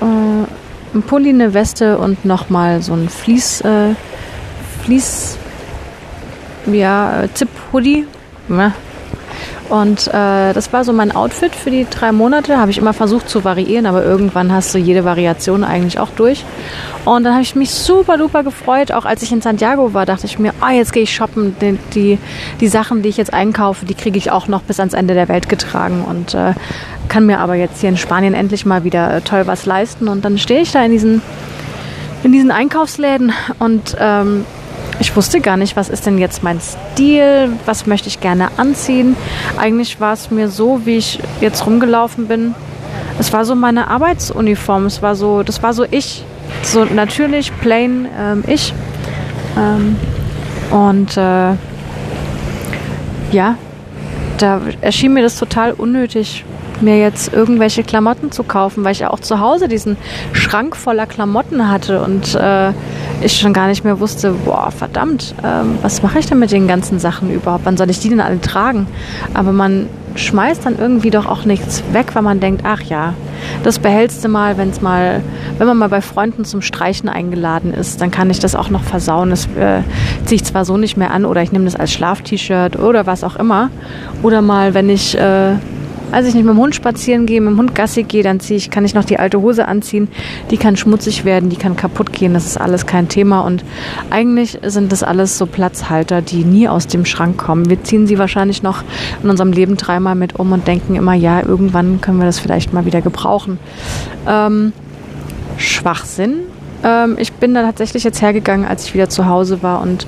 äh, 0.00 0.94
ein 0.94 1.02
Pulli, 1.06 1.30
eine 1.30 1.54
Weste 1.54 1.98
und 1.98 2.24
nochmal 2.24 2.82
so 2.82 2.94
ein 2.94 3.08
Fließ, 3.08 3.60
äh, 3.62 3.94
Fließ, 4.84 5.38
ja, 6.66 7.24
Zip-Hoodie. 7.34 8.06
Ja. 8.48 8.72
Und 9.68 10.08
äh, 10.08 10.52
das 10.52 10.72
war 10.72 10.84
so 10.84 10.92
mein 10.92 11.14
Outfit 11.14 11.54
für 11.54 11.70
die 11.70 11.86
drei 11.88 12.12
Monate. 12.12 12.58
Habe 12.58 12.70
ich 12.70 12.78
immer 12.78 12.94
versucht 12.94 13.28
zu 13.28 13.44
variieren, 13.44 13.86
aber 13.86 14.02
irgendwann 14.02 14.52
hast 14.52 14.74
du 14.74 14.78
jede 14.78 15.04
Variation 15.04 15.62
eigentlich 15.62 15.98
auch 15.98 16.08
durch. 16.10 16.44
Und 17.04 17.24
dann 17.24 17.34
habe 17.34 17.42
ich 17.42 17.54
mich 17.54 17.70
super 17.70 18.16
duper 18.16 18.42
gefreut. 18.42 18.92
Auch 18.92 19.04
als 19.04 19.22
ich 19.22 19.30
in 19.30 19.42
Santiago 19.42 19.92
war, 19.92 20.06
dachte 20.06 20.26
ich 20.26 20.38
mir, 20.38 20.54
oh, 20.62 20.72
jetzt 20.72 20.92
gehe 20.92 21.02
ich 21.02 21.14
shoppen. 21.14 21.54
Die, 21.60 21.78
die, 21.94 22.18
die, 22.60 22.68
Sachen, 22.68 23.02
die 23.02 23.10
ich 23.10 23.18
jetzt 23.18 23.34
einkaufe, 23.34 23.84
die 23.84 23.94
kriege 23.94 24.16
ich 24.16 24.30
auch 24.30 24.48
noch 24.48 24.62
bis 24.62 24.80
ans 24.80 24.94
Ende 24.94 25.14
der 25.14 25.28
Welt 25.28 25.48
getragen. 25.48 26.02
Und 26.08 26.34
äh, 26.34 26.54
kann 27.08 27.26
mir 27.26 27.38
aber 27.38 27.54
jetzt 27.54 27.80
hier 27.80 27.90
in 27.90 27.96
Spanien 27.96 28.34
endlich 28.34 28.64
mal 28.64 28.84
wieder 28.84 29.16
äh, 29.16 29.20
toll 29.20 29.46
was 29.46 29.66
leisten. 29.66 30.08
Und 30.08 30.24
dann 30.24 30.38
stehe 30.38 30.62
ich 30.62 30.72
da 30.72 30.82
in 30.82 30.92
diesen, 30.92 31.20
in 32.22 32.32
diesen 32.32 32.50
Einkaufsläden 32.50 33.32
und 33.58 33.96
ähm, 34.00 34.46
ich 35.00 35.14
wusste 35.14 35.40
gar 35.40 35.56
nicht, 35.56 35.76
was 35.76 35.88
ist 35.88 36.06
denn 36.06 36.18
jetzt 36.18 36.42
mein 36.42 36.60
Stil, 36.60 37.52
was 37.66 37.86
möchte 37.86 38.08
ich 38.08 38.20
gerne 38.20 38.48
anziehen. 38.56 39.16
Eigentlich 39.56 40.00
war 40.00 40.12
es 40.12 40.30
mir 40.30 40.48
so, 40.48 40.84
wie 40.84 40.96
ich 40.96 41.20
jetzt 41.40 41.66
rumgelaufen 41.66 42.26
bin. 42.26 42.54
Es 43.18 43.32
war 43.32 43.44
so 43.44 43.54
meine 43.54 43.88
Arbeitsuniform. 43.88 44.86
Es 44.86 45.02
war 45.02 45.14
so, 45.14 45.42
das 45.42 45.62
war 45.62 45.72
so 45.72 45.84
ich, 45.90 46.24
so 46.62 46.84
natürlich 46.84 47.56
plain 47.60 48.08
ähm, 48.18 48.44
ich. 48.46 48.74
Ähm, 49.56 49.96
und 50.70 51.16
äh, 51.16 51.54
ja, 53.32 53.56
da 54.38 54.60
erschien 54.80 55.12
mir 55.12 55.22
das 55.22 55.38
total 55.38 55.72
unnötig, 55.72 56.44
mir 56.80 56.98
jetzt 56.98 57.32
irgendwelche 57.32 57.82
Klamotten 57.82 58.30
zu 58.30 58.42
kaufen, 58.42 58.84
weil 58.84 58.92
ich 58.92 59.00
ja 59.00 59.10
auch 59.10 59.20
zu 59.20 59.40
Hause 59.40 59.68
diesen 59.68 59.96
Schrank 60.32 60.76
voller 60.76 61.06
Klamotten 61.06 61.68
hatte 61.70 62.02
und 62.02 62.34
äh, 62.34 62.72
ich 63.20 63.38
schon 63.38 63.52
gar 63.52 63.66
nicht 63.66 63.84
mehr 63.84 64.00
wusste, 64.00 64.32
boah, 64.44 64.70
verdammt, 64.70 65.34
ähm, 65.44 65.78
was 65.82 66.02
mache 66.02 66.18
ich 66.18 66.26
denn 66.26 66.38
mit 66.38 66.52
den 66.52 66.68
ganzen 66.68 66.98
Sachen 66.98 67.30
überhaupt? 67.30 67.64
Wann 67.64 67.76
soll 67.76 67.90
ich 67.90 67.98
die 68.00 68.08
denn 68.08 68.20
alle 68.20 68.40
tragen? 68.40 68.86
Aber 69.34 69.52
man 69.52 69.86
schmeißt 70.14 70.66
dann 70.66 70.78
irgendwie 70.78 71.10
doch 71.10 71.26
auch 71.26 71.44
nichts 71.44 71.82
weg, 71.92 72.14
weil 72.14 72.22
man 72.22 72.40
denkt, 72.40 72.62
ach 72.64 72.82
ja, 72.82 73.14
das 73.62 73.78
behältst 73.78 74.24
du 74.24 74.28
mal, 74.28 74.58
wenn 74.58 74.70
es 74.70 74.80
mal, 74.80 75.22
wenn 75.58 75.66
man 75.66 75.76
mal 75.76 75.88
bei 75.88 76.00
Freunden 76.00 76.44
zum 76.44 76.60
Streichen 76.60 77.08
eingeladen 77.08 77.72
ist, 77.72 78.00
dann 78.00 78.10
kann 78.10 78.30
ich 78.30 78.40
das 78.40 78.54
auch 78.54 78.70
noch 78.70 78.82
versauen. 78.82 79.30
Das 79.30 79.46
äh, 79.56 79.82
ziehe 80.24 80.36
ich 80.36 80.44
zwar 80.44 80.64
so 80.64 80.76
nicht 80.76 80.96
mehr 80.96 81.12
an 81.12 81.24
oder 81.24 81.42
ich 81.42 81.52
nehme 81.52 81.64
das 81.64 81.76
als 81.76 81.92
Schlaf-T-Shirt 81.92 82.78
oder 82.78 83.06
was 83.06 83.24
auch 83.24 83.36
immer. 83.36 83.70
Oder 84.22 84.42
mal, 84.42 84.74
wenn 84.74 84.88
ich 84.88 85.16
äh, 85.16 85.54
als 86.12 86.26
ich 86.26 86.34
nicht 86.34 86.44
mit 86.44 86.54
dem 86.54 86.58
Hund 86.58 86.74
spazieren 86.74 87.26
gehe, 87.26 87.40
mit 87.40 87.50
dem 87.50 87.58
Hund 87.58 87.74
Gassi 87.74 88.02
gehe, 88.02 88.22
dann 88.22 88.40
ziehe 88.40 88.56
ich, 88.56 88.70
kann 88.70 88.84
ich 88.84 88.94
noch 88.94 89.04
die 89.04 89.18
alte 89.18 89.40
Hose 89.40 89.66
anziehen. 89.66 90.08
Die 90.50 90.56
kann 90.56 90.76
schmutzig 90.76 91.24
werden, 91.24 91.50
die 91.50 91.56
kann 91.56 91.76
kaputt 91.76 92.12
gehen. 92.12 92.34
Das 92.34 92.46
ist 92.46 92.58
alles 92.58 92.86
kein 92.86 93.08
Thema. 93.08 93.40
Und 93.40 93.64
eigentlich 94.10 94.58
sind 94.64 94.92
das 94.92 95.02
alles 95.02 95.38
so 95.38 95.46
Platzhalter, 95.46 96.22
die 96.22 96.44
nie 96.44 96.68
aus 96.68 96.86
dem 96.86 97.04
Schrank 97.04 97.38
kommen. 97.38 97.68
Wir 97.68 97.82
ziehen 97.82 98.06
sie 98.06 98.18
wahrscheinlich 98.18 98.62
noch 98.62 98.82
in 99.22 99.30
unserem 99.30 99.52
Leben 99.52 99.76
dreimal 99.76 100.14
mit 100.14 100.38
um 100.38 100.52
und 100.52 100.66
denken 100.66 100.94
immer, 100.94 101.14
ja, 101.14 101.40
irgendwann 101.42 102.00
können 102.00 102.18
wir 102.18 102.26
das 102.26 102.38
vielleicht 102.38 102.72
mal 102.72 102.84
wieder 102.84 103.00
gebrauchen. 103.00 103.58
Ähm, 104.26 104.72
Schwachsinn. 105.56 106.40
Ähm, 106.84 107.16
ich 107.18 107.32
bin 107.32 107.54
da 107.54 107.62
tatsächlich 107.62 108.04
jetzt 108.04 108.22
hergegangen, 108.22 108.66
als 108.66 108.86
ich 108.86 108.94
wieder 108.94 109.08
zu 109.08 109.26
Hause 109.26 109.62
war 109.62 109.82
und 109.82 110.06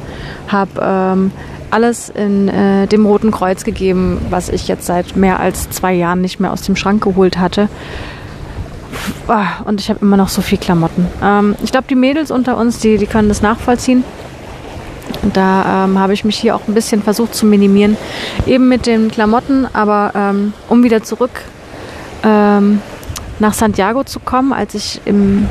habe 0.49 0.71
ähm, 0.83 1.33
alles 1.71 2.09
in 2.09 2.49
äh, 2.49 2.87
dem 2.87 3.07
Roten 3.07 3.31
Kreuz 3.31 3.65
gegeben, 3.65 4.21
was 4.31 4.49
ich 4.49 4.69
jetzt 4.69 4.87
seit 4.87 5.17
mehr 5.17 5.41
als 5.41 5.71
zwei 5.71 5.93
Jahren 5.93 6.21
nicht 6.21 6.41
mehr 6.41 6.53
aus 6.53 6.63
dem 6.63 6.77
Schrank 6.77 7.03
geholt 7.03 7.39
hatte. 7.39 7.69
Ah, 9.29 9.63
und 9.65 9.81
ich 9.81 9.89
habe 9.89 10.01
immer 10.03 10.17
noch 10.17 10.29
so 10.29 10.43
viel 10.43 10.59
Klamotten. 10.59 11.07
Ähm, 11.23 11.55
ich 11.63 11.71
glaube, 11.71 11.87
die 11.89 11.95
Mädels 11.95 12.31
unter 12.31 12.57
uns, 12.57 12.79
die, 12.79 12.99
die 12.99 13.07
können 13.07 13.29
das 13.29 13.43
nachvollziehen. 13.43 14.05
Da 15.33 15.85
ähm, 15.85 15.99
habe 15.99 16.13
ich 16.13 16.25
mich 16.25 16.37
hier 16.37 16.57
auch 16.57 16.67
ein 16.67 16.75
bisschen 16.75 17.03
versucht 17.03 17.35
zu 17.35 17.47
minimieren, 17.47 17.97
eben 18.47 18.69
mit 18.69 18.87
den 18.87 19.11
Klamotten. 19.11 19.67
Aber 19.73 20.13
ähm, 20.15 20.53
um 20.69 20.83
wieder 20.83 21.03
zurück 21.03 21.43
ähm, 22.25 22.81
nach 23.39 23.55
Santiago 23.55 24.05
zu 24.05 24.21
kommen, 24.21 24.53
als 24.53 24.75
ich 24.75 25.01
im, 25.05 25.49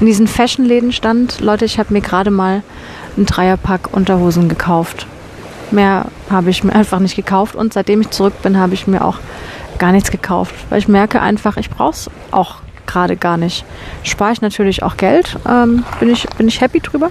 in 0.00 0.06
diesen 0.06 0.26
Fashion-Läden 0.26 0.92
stand, 0.92 1.40
Leute, 1.40 1.64
ich 1.64 1.78
habe 1.78 1.92
mir 1.92 2.00
gerade 2.00 2.30
mal 2.30 2.62
einen 3.16 3.26
Dreierpack 3.26 3.92
Unterhosen 3.92 4.48
gekauft. 4.48 5.06
Mehr 5.70 6.06
habe 6.30 6.50
ich 6.50 6.64
mir 6.64 6.74
einfach 6.74 6.98
nicht 7.00 7.16
gekauft 7.16 7.54
und 7.54 7.72
seitdem 7.72 8.00
ich 8.00 8.10
zurück 8.10 8.42
bin, 8.42 8.58
habe 8.58 8.74
ich 8.74 8.86
mir 8.86 9.04
auch 9.04 9.18
gar 9.78 9.92
nichts 9.92 10.10
gekauft, 10.10 10.54
weil 10.70 10.78
ich 10.78 10.88
merke 10.88 11.20
einfach, 11.20 11.56
ich 11.56 11.70
brauche 11.70 11.90
es 11.90 12.10
auch 12.30 12.56
gerade 12.86 13.16
gar 13.16 13.36
nicht. 13.36 13.64
Spare 14.02 14.32
ich 14.32 14.40
natürlich 14.40 14.82
auch 14.82 14.96
Geld, 14.96 15.36
ähm, 15.48 15.84
bin, 16.00 16.08
ich, 16.10 16.28
bin 16.38 16.48
ich 16.48 16.60
happy 16.60 16.80
drüber. 16.80 17.10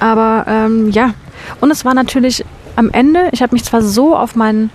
Aber 0.00 0.44
ähm, 0.48 0.90
ja, 0.90 1.14
und 1.60 1.70
es 1.70 1.84
war 1.84 1.94
natürlich 1.94 2.44
am 2.74 2.90
Ende, 2.90 3.28
ich 3.32 3.42
habe 3.42 3.54
mich 3.54 3.64
zwar 3.64 3.82
so 3.82 4.16
auf 4.16 4.36
meinen 4.36 4.70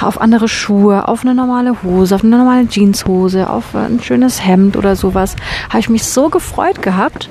auf 0.00 0.20
andere 0.20 0.48
Schuhe, 0.48 1.08
auf 1.08 1.22
eine 1.22 1.34
normale 1.34 1.82
Hose, 1.82 2.14
auf 2.14 2.24
eine 2.24 2.36
normale 2.36 2.68
Jeanshose, 2.68 3.48
auf 3.48 3.74
ein 3.74 4.00
schönes 4.02 4.44
Hemd 4.44 4.76
oder 4.76 4.96
sowas, 4.96 5.36
habe 5.68 5.78
ich 5.78 5.88
mich 5.88 6.04
so 6.04 6.28
gefreut 6.28 6.82
gehabt. 6.82 7.28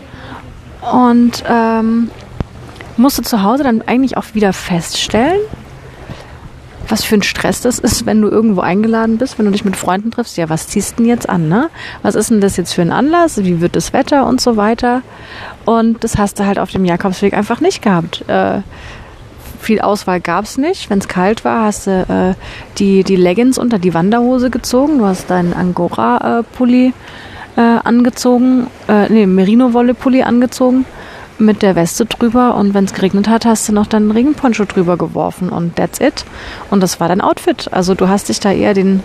Und 0.91 1.43
ähm, 1.47 2.09
musste 2.97 3.21
zu 3.21 3.43
Hause 3.43 3.63
dann 3.63 3.81
eigentlich 3.81 4.17
auch 4.17 4.25
wieder 4.33 4.53
feststellen, 4.53 5.39
was 6.89 7.03
für 7.03 7.15
ein 7.15 7.23
Stress 7.23 7.61
das 7.61 7.79
ist, 7.79 8.05
wenn 8.05 8.21
du 8.21 8.27
irgendwo 8.27 8.61
eingeladen 8.61 9.17
bist, 9.17 9.37
wenn 9.37 9.45
du 9.45 9.51
dich 9.51 9.65
mit 9.65 9.75
Freunden 9.75 10.11
triffst. 10.11 10.37
Ja, 10.37 10.49
was 10.49 10.67
ziehst 10.67 10.93
du 10.93 10.95
denn 10.97 11.05
jetzt 11.05 11.29
an, 11.29 11.47
ne? 11.47 11.69
Was 12.01 12.15
ist 12.15 12.29
denn 12.29 12.41
das 12.41 12.57
jetzt 12.57 12.73
für 12.73 12.81
ein 12.81 12.91
Anlass? 12.91 13.43
Wie 13.43 13.61
wird 13.61 13.75
das 13.75 13.93
Wetter 13.93 14.27
und 14.27 14.41
so 14.41 14.57
weiter? 14.57 15.01
Und 15.65 16.03
das 16.03 16.17
hast 16.17 16.39
du 16.39 16.45
halt 16.45 16.59
auf 16.59 16.71
dem 16.71 16.85
Jakobsweg 16.85 17.33
einfach 17.33 17.61
nicht 17.61 17.81
gehabt. 17.81 18.27
Äh, 18.27 18.61
viel 19.59 19.79
Auswahl 19.79 20.19
gab 20.19 20.43
es 20.43 20.57
nicht. 20.57 20.89
Wenn 20.89 20.99
es 20.99 21.07
kalt 21.07 21.45
war, 21.45 21.63
hast 21.63 21.87
du 21.87 22.35
äh, 22.37 22.77
die, 22.77 23.03
die 23.03 23.15
Leggings 23.15 23.57
unter 23.57 23.79
die 23.79 23.93
Wanderhose 23.93 24.49
gezogen. 24.49 24.97
Du 24.97 25.05
hast 25.05 25.29
deinen 25.29 25.53
Angora-Pulli 25.53 26.93
äh, 27.55 27.61
angezogen, 27.61 28.67
äh, 28.89 29.07
nee, 29.09 29.25
Merino-Wolle-Pulli 29.25 30.23
angezogen 30.23 30.85
mit 31.39 31.61
der 31.61 31.75
Weste 31.75 32.05
drüber 32.05 32.55
und 32.55 32.73
wenn 32.73 32.85
es 32.85 32.93
geregnet 32.93 33.27
hat, 33.27 33.45
hast 33.45 33.67
du 33.67 33.73
noch 33.73 33.87
deinen 33.87 34.11
Regenponcho 34.11 34.65
drüber 34.65 34.97
geworfen 34.97 35.49
und 35.49 35.75
that's 35.75 35.99
it. 35.99 36.25
Und 36.69 36.81
das 36.81 36.99
war 36.99 37.07
dein 37.07 37.21
Outfit. 37.21 37.69
Also 37.71 37.95
du 37.95 38.07
hast 38.07 38.29
dich 38.29 38.39
da 38.39 38.51
eher 38.51 38.73
den, 38.73 39.01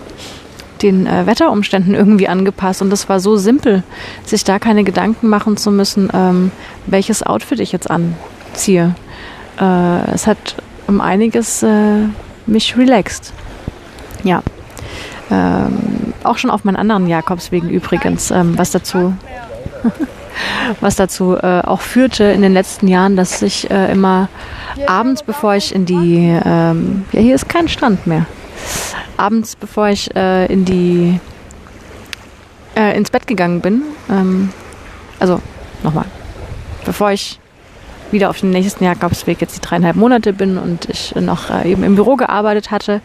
den 0.81 1.07
äh, 1.07 1.25
Wetterumständen 1.25 1.95
irgendwie 1.95 2.27
angepasst 2.27 2.81
und 2.81 2.89
das 2.89 3.09
war 3.09 3.19
so 3.19 3.35
simpel, 3.35 3.83
sich 4.25 4.43
da 4.43 4.59
keine 4.59 4.83
Gedanken 4.83 5.27
machen 5.27 5.57
zu 5.57 5.71
müssen, 5.71 6.09
ähm, 6.13 6.51
welches 6.85 7.23
Outfit 7.23 7.59
ich 7.59 7.71
jetzt 7.71 7.89
anziehe. 7.89 8.95
Äh, 9.59 10.11
es 10.13 10.27
hat 10.27 10.55
um 10.87 11.01
einiges 11.01 11.63
äh, 11.63 12.05
mich 12.45 12.77
relaxed. 12.77 13.33
Ja. 14.23 14.43
Ähm, 15.31 16.13
auch 16.23 16.37
schon 16.37 16.49
auf 16.49 16.63
meinen 16.63 16.75
anderen 16.75 17.07
Jakobswegen 17.07 17.69
übrigens, 17.69 18.31
ähm, 18.31 18.57
was 18.57 18.71
dazu 18.71 19.13
was 20.81 20.95
dazu 20.95 21.35
äh, 21.35 21.61
auch 21.61 21.81
führte 21.81 22.25
in 22.25 22.41
den 22.41 22.53
letzten 22.53 22.87
Jahren, 22.87 23.15
dass 23.15 23.41
ich 23.41 23.69
äh, 23.69 23.91
immer 23.91 24.29
abends, 24.87 25.23
bevor 25.23 25.55
ich 25.55 25.73
in 25.73 25.85
die, 25.85 26.39
ähm, 26.45 27.05
ja 27.11 27.21
hier 27.21 27.35
ist 27.35 27.49
kein 27.49 27.67
Strand 27.67 28.07
mehr, 28.07 28.25
abends, 29.17 29.55
bevor 29.55 29.89
ich 29.89 30.15
äh, 30.15 30.45
in 30.45 30.65
die, 30.65 31.19
äh, 32.75 32.95
ins 32.95 33.11
Bett 33.11 33.27
gegangen 33.27 33.61
bin, 33.61 33.81
ähm, 34.09 34.49
also 35.19 35.41
nochmal, 35.83 36.05
bevor 36.85 37.11
ich 37.11 37.39
wieder 38.11 38.29
auf 38.29 38.39
den 38.39 38.49
nächsten 38.49 38.83
Jakobsweg 38.83 39.41
jetzt 39.41 39.57
die 39.57 39.61
dreieinhalb 39.61 39.95
Monate 39.95 40.33
bin 40.33 40.57
und 40.57 40.89
ich 40.89 41.13
noch 41.15 41.49
äh, 41.49 41.71
eben 41.71 41.83
im 41.83 41.95
Büro 41.95 42.15
gearbeitet 42.15 42.71
hatte, 42.71 43.01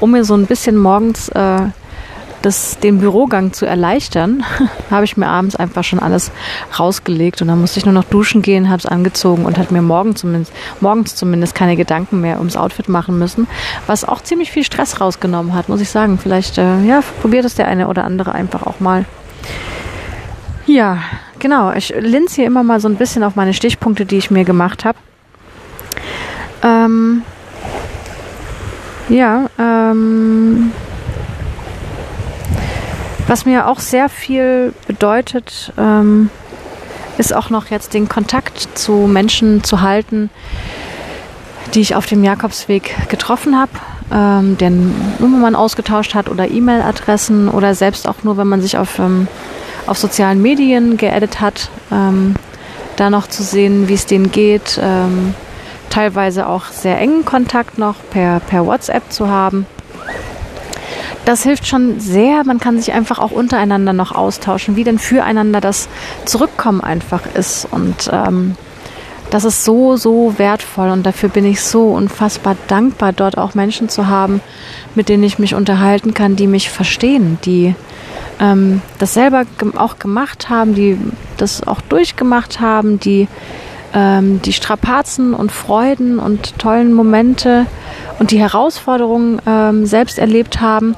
um 0.00 0.10
mir 0.10 0.24
so 0.24 0.34
ein 0.34 0.46
bisschen 0.46 0.76
morgens 0.76 1.28
äh, 1.30 1.62
das, 2.42 2.78
den 2.78 2.98
Bürogang 2.98 3.52
zu 3.52 3.66
erleichtern, 3.66 4.44
habe 4.90 5.04
ich 5.04 5.16
mir 5.16 5.28
abends 5.28 5.56
einfach 5.56 5.84
schon 5.84 5.98
alles 5.98 6.30
rausgelegt 6.78 7.40
und 7.42 7.48
dann 7.48 7.60
musste 7.60 7.78
ich 7.78 7.86
nur 7.86 7.94
noch 7.94 8.04
duschen 8.04 8.42
gehen, 8.42 8.68
habe 8.68 8.78
es 8.78 8.86
angezogen 8.86 9.44
und 9.44 9.58
hat 9.58 9.72
mir 9.72 9.82
morgen 9.82 10.16
zumindest, 10.16 10.52
morgens 10.80 11.14
zumindest 11.14 11.54
keine 11.54 11.76
Gedanken 11.76 12.20
mehr 12.20 12.38
ums 12.38 12.56
Outfit 12.56 12.88
machen 12.88 13.18
müssen, 13.18 13.46
was 13.86 14.04
auch 14.04 14.22
ziemlich 14.22 14.50
viel 14.50 14.64
Stress 14.64 15.00
rausgenommen 15.00 15.54
hat, 15.54 15.68
muss 15.68 15.80
ich 15.80 15.90
sagen. 15.90 16.18
Vielleicht, 16.18 16.58
äh, 16.58 16.82
ja, 16.82 17.00
probiert 17.20 17.44
es 17.44 17.54
der 17.54 17.68
eine 17.68 17.88
oder 17.88 18.04
andere 18.04 18.32
einfach 18.32 18.66
auch 18.66 18.80
mal. 18.80 19.04
Ja, 20.66 20.98
genau. 21.38 21.72
Ich 21.72 21.94
linse 21.98 22.36
hier 22.36 22.46
immer 22.46 22.62
mal 22.62 22.80
so 22.80 22.88
ein 22.88 22.96
bisschen 22.96 23.24
auf 23.24 23.36
meine 23.36 23.54
Stichpunkte, 23.54 24.06
die 24.06 24.16
ich 24.16 24.30
mir 24.30 24.44
gemacht 24.44 24.84
habe. 24.84 24.98
Ähm, 26.62 27.22
ja, 29.08 29.50
ähm, 29.58 30.72
was 33.26 33.44
mir 33.44 33.68
auch 33.68 33.80
sehr 33.80 34.08
viel 34.08 34.74
bedeutet, 34.86 35.72
ähm, 35.78 36.30
ist 37.18 37.34
auch 37.34 37.50
noch 37.50 37.70
jetzt 37.70 37.94
den 37.94 38.08
Kontakt 38.08 38.68
zu 38.74 38.92
Menschen 38.92 39.64
zu 39.64 39.80
halten, 39.80 40.30
die 41.74 41.80
ich 41.80 41.94
auf 41.94 42.06
dem 42.06 42.24
Jakobsweg 42.24 43.08
getroffen 43.08 43.58
habe, 43.58 43.72
ähm, 44.12 44.58
den 44.58 44.94
Nummern 45.18 45.54
ausgetauscht 45.54 46.14
hat 46.14 46.28
oder 46.28 46.50
E-Mail-Adressen 46.50 47.48
oder 47.48 47.74
selbst 47.74 48.08
auch 48.08 48.22
nur, 48.24 48.36
wenn 48.36 48.48
man 48.48 48.60
sich 48.60 48.76
auf, 48.76 48.98
ähm, 48.98 49.28
auf 49.86 49.98
sozialen 49.98 50.42
Medien 50.42 50.96
geedit 50.96 51.40
hat, 51.40 51.70
ähm, 51.90 52.34
da 52.96 53.10
noch 53.10 53.26
zu 53.26 53.42
sehen, 53.42 53.88
wie 53.88 53.94
es 53.94 54.06
denen 54.06 54.30
geht, 54.30 54.78
ähm, 54.82 55.34
teilweise 55.90 56.46
auch 56.46 56.66
sehr 56.66 56.98
engen 56.98 57.24
Kontakt 57.24 57.78
noch 57.78 57.96
per, 58.10 58.40
per 58.40 58.66
WhatsApp 58.66 59.12
zu 59.12 59.28
haben. 59.28 59.66
Das 61.24 61.44
hilft 61.44 61.66
schon 61.66 62.00
sehr. 62.00 62.44
Man 62.44 62.58
kann 62.58 62.78
sich 62.78 62.92
einfach 62.92 63.18
auch 63.18 63.30
untereinander 63.30 63.92
noch 63.92 64.12
austauschen, 64.12 64.76
wie 64.76 64.84
denn 64.84 64.98
füreinander 64.98 65.60
das 65.60 65.88
Zurückkommen 66.24 66.80
einfach 66.80 67.22
ist. 67.34 67.68
Und 67.70 68.10
ähm, 68.12 68.56
das 69.30 69.44
ist 69.44 69.64
so, 69.64 69.96
so 69.96 70.34
wertvoll 70.36 70.90
und 70.90 71.06
dafür 71.06 71.30
bin 71.30 71.46
ich 71.46 71.62
so 71.62 71.84
unfassbar 71.92 72.54
dankbar, 72.68 73.14
dort 73.14 73.38
auch 73.38 73.54
Menschen 73.54 73.88
zu 73.88 74.08
haben, 74.08 74.42
mit 74.94 75.08
denen 75.08 75.22
ich 75.22 75.38
mich 75.38 75.54
unterhalten 75.54 76.12
kann, 76.12 76.36
die 76.36 76.46
mich 76.46 76.68
verstehen, 76.68 77.38
die 77.46 77.74
ähm, 78.40 78.82
das 78.98 79.14
selber 79.14 79.44
auch 79.76 79.98
gemacht 79.98 80.50
haben, 80.50 80.74
die 80.74 80.98
das 81.38 81.66
auch 81.66 81.80
durchgemacht 81.80 82.60
haben, 82.60 83.00
die 83.00 83.26
ähm, 83.94 84.42
die 84.42 84.52
Strapazen 84.52 85.32
und 85.32 85.50
Freuden 85.50 86.18
und 86.18 86.58
tollen 86.58 86.92
Momente 86.92 87.66
und 88.18 88.32
die 88.32 88.38
Herausforderungen 88.38 89.40
ähm, 89.46 89.86
selbst 89.86 90.18
erlebt 90.18 90.60
haben, 90.60 90.94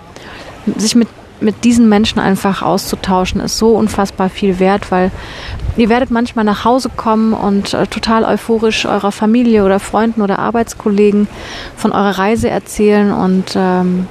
sich 0.76 0.94
mit 0.94 1.08
mit 1.40 1.64
diesen 1.64 1.88
Menschen 1.88 2.18
einfach 2.18 2.62
auszutauschen, 2.62 3.40
ist 3.40 3.58
so 3.58 3.70
unfassbar 3.70 4.30
viel 4.30 4.58
wert, 4.58 4.90
weil 4.90 5.10
ihr 5.76 5.88
werdet 5.88 6.10
manchmal 6.10 6.44
nach 6.44 6.64
Hause 6.64 6.90
kommen 6.94 7.32
und 7.32 7.74
äh, 7.74 7.86
total 7.86 8.24
euphorisch 8.24 8.86
eurer 8.86 9.12
Familie 9.12 9.64
oder 9.64 9.80
Freunden 9.80 10.22
oder 10.22 10.38
Arbeitskollegen 10.38 11.28
von 11.76 11.92
eurer 11.92 12.18
Reise 12.18 12.48
erzählen 12.48 13.12
und 13.12 13.54
ähm, 13.56 14.06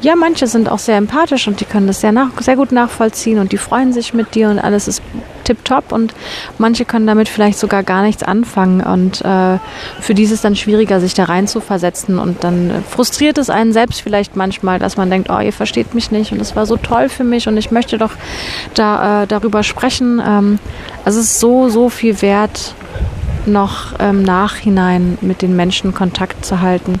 ja, 0.00 0.14
manche 0.14 0.46
sind 0.46 0.68
auch 0.68 0.78
sehr 0.78 0.96
empathisch 0.96 1.48
und 1.48 1.60
die 1.60 1.64
können 1.64 1.86
das 1.86 2.00
sehr, 2.00 2.12
nach, 2.12 2.30
sehr 2.40 2.56
gut 2.56 2.72
nachvollziehen 2.72 3.38
und 3.38 3.52
die 3.52 3.58
freuen 3.58 3.92
sich 3.92 4.14
mit 4.14 4.34
dir 4.34 4.48
und 4.48 4.58
alles 4.58 4.86
ist 4.86 5.02
tipptopp 5.44 5.92
und 5.92 6.14
manche 6.58 6.84
können 6.84 7.06
damit 7.06 7.28
vielleicht 7.28 7.58
sogar 7.58 7.82
gar 7.82 8.02
nichts 8.02 8.22
anfangen 8.22 8.80
und 8.80 9.22
äh, 9.22 9.58
für 10.00 10.14
die 10.14 10.22
ist 10.22 10.30
es 10.30 10.42
dann 10.42 10.56
schwieriger, 10.56 11.00
sich 11.00 11.14
da 11.14 11.24
rein 11.24 11.48
zu 11.48 11.60
versetzen 11.60 12.18
und 12.18 12.44
dann 12.44 12.84
frustriert 12.88 13.38
es 13.38 13.50
einen 13.50 13.72
selbst 13.72 14.02
vielleicht 14.02 14.36
manchmal, 14.36 14.78
dass 14.78 14.96
man 14.96 15.10
denkt, 15.10 15.30
oh, 15.30 15.40
ihr 15.40 15.52
versteht 15.52 15.94
mich 15.94 16.10
nicht 16.10 16.32
und 16.32 16.40
es 16.40 16.54
war 16.54 16.66
so 16.66 16.76
toll 16.76 17.08
für 17.08 17.24
mich 17.24 17.48
und 17.48 17.56
ich 17.56 17.70
möchte 17.70 17.98
doch 17.98 18.12
da 18.74 19.22
äh, 19.22 19.26
darüber 19.26 19.62
sprechen. 19.62 20.22
Ähm, 20.24 20.58
also 21.04 21.18
es 21.18 21.26
ist 21.26 21.40
so, 21.40 21.68
so 21.70 21.88
viel 21.88 22.22
wert, 22.22 22.74
noch 23.46 23.98
im 23.98 24.22
Nachhinein 24.22 25.18
mit 25.22 25.42
den 25.42 25.56
Menschen 25.56 25.94
Kontakt 25.94 26.44
zu 26.44 26.60
halten. 26.60 27.00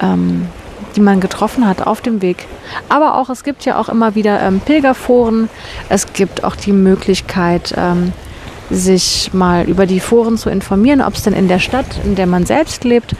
Ähm, 0.00 0.46
die 0.96 1.00
man 1.00 1.20
getroffen 1.20 1.66
hat 1.66 1.86
auf 1.86 2.00
dem 2.00 2.22
Weg. 2.22 2.46
Aber 2.88 3.16
auch, 3.16 3.30
es 3.30 3.44
gibt 3.44 3.64
ja 3.64 3.78
auch 3.78 3.88
immer 3.88 4.14
wieder 4.14 4.40
ähm, 4.40 4.60
Pilgerforen. 4.60 5.48
Es 5.88 6.12
gibt 6.12 6.42
auch 6.42 6.56
die 6.56 6.72
Möglichkeit, 6.72 7.74
ähm, 7.76 8.12
sich 8.70 9.30
mal 9.32 9.68
über 9.68 9.86
die 9.86 10.00
Foren 10.00 10.36
zu 10.36 10.50
informieren, 10.50 11.00
ob 11.00 11.14
es 11.14 11.22
denn 11.22 11.34
in 11.34 11.48
der 11.48 11.58
Stadt, 11.58 11.86
in 12.04 12.16
der 12.16 12.26
man 12.26 12.46
selbst 12.46 12.84
lebt, 12.84 13.14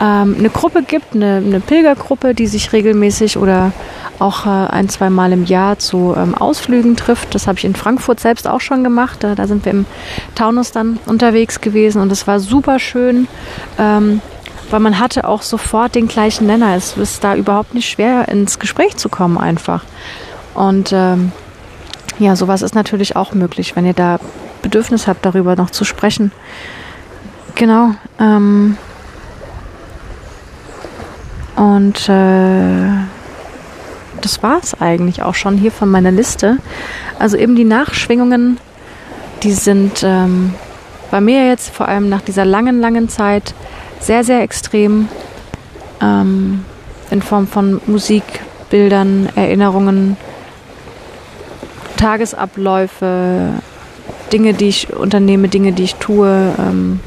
ähm, 0.00 0.36
eine 0.38 0.50
Gruppe 0.50 0.82
gibt, 0.82 1.14
eine, 1.14 1.36
eine, 1.36 1.60
Pilgergruppe, 1.60 2.34
die 2.34 2.46
sich 2.46 2.72
regelmäßig 2.72 3.38
oder 3.38 3.72
auch 4.18 4.46
äh, 4.46 4.48
ein, 4.50 4.88
zwei 4.88 5.08
Mal 5.08 5.32
im 5.32 5.44
Jahr 5.44 5.78
zu 5.78 6.14
ähm, 6.16 6.34
Ausflügen 6.34 6.96
trifft. 6.96 7.34
Das 7.34 7.46
habe 7.46 7.58
ich 7.58 7.64
in 7.64 7.74
Frankfurt 7.74 8.20
selbst 8.20 8.46
auch 8.46 8.60
schon 8.60 8.84
gemacht. 8.84 9.24
Da, 9.24 9.34
da, 9.34 9.46
sind 9.46 9.64
wir 9.64 9.72
im 9.72 9.86
Taunus 10.34 10.72
dann 10.72 10.98
unterwegs 11.06 11.60
gewesen 11.60 12.02
und 12.02 12.12
es 12.12 12.26
war 12.26 12.40
super 12.40 12.78
schön. 12.78 13.28
Ähm, 13.78 14.20
weil 14.72 14.80
man 14.80 14.98
hatte 14.98 15.28
auch 15.28 15.42
sofort 15.42 15.94
den 15.94 16.08
gleichen 16.08 16.46
Nenner. 16.46 16.74
Es 16.74 16.96
ist 16.96 17.22
da 17.22 17.34
überhaupt 17.34 17.74
nicht 17.74 17.88
schwer, 17.88 18.28
ins 18.28 18.58
Gespräch 18.58 18.96
zu 18.96 19.08
kommen 19.08 19.38
einfach. 19.38 19.84
Und 20.54 20.92
ähm, 20.92 21.32
ja, 22.18 22.36
sowas 22.36 22.62
ist 22.62 22.74
natürlich 22.74 23.16
auch 23.16 23.32
möglich, 23.34 23.76
wenn 23.76 23.86
ihr 23.86 23.94
da 23.94 24.18
Bedürfnis 24.62 25.06
habt, 25.06 25.24
darüber 25.24 25.56
noch 25.56 25.70
zu 25.70 25.84
sprechen. 25.84 26.32
Genau. 27.54 27.90
Ähm, 28.18 28.76
und 31.56 32.08
äh, 32.08 32.88
das 34.20 34.42
war 34.42 34.58
es 34.62 34.80
eigentlich 34.80 35.22
auch 35.22 35.34
schon 35.34 35.58
hier 35.58 35.72
von 35.72 35.90
meiner 35.90 36.10
Liste. 36.10 36.58
Also 37.18 37.36
eben 37.36 37.56
die 37.56 37.64
Nachschwingungen, 37.64 38.58
die 39.42 39.52
sind 39.52 40.02
ähm, 40.02 40.54
bei 41.10 41.20
mir 41.20 41.46
jetzt 41.46 41.74
vor 41.74 41.88
allem 41.88 42.08
nach 42.08 42.22
dieser 42.22 42.44
langen, 42.44 42.80
langen 42.80 43.08
Zeit 43.08 43.54
sehr, 44.02 44.24
sehr 44.24 44.42
extrem 44.42 45.08
ähm, 46.00 46.64
in 47.10 47.22
Form 47.22 47.46
von 47.46 47.80
Musik, 47.86 48.24
Bildern, 48.68 49.28
Erinnerungen, 49.36 50.16
Tagesabläufe, 51.96 53.50
Dinge, 54.32 54.54
die 54.54 54.68
ich 54.68 54.92
unternehme, 54.92 55.48
Dinge, 55.48 55.72
die 55.72 55.84
ich 55.84 55.94
tue, 55.96 56.52
ähm, 56.58 57.00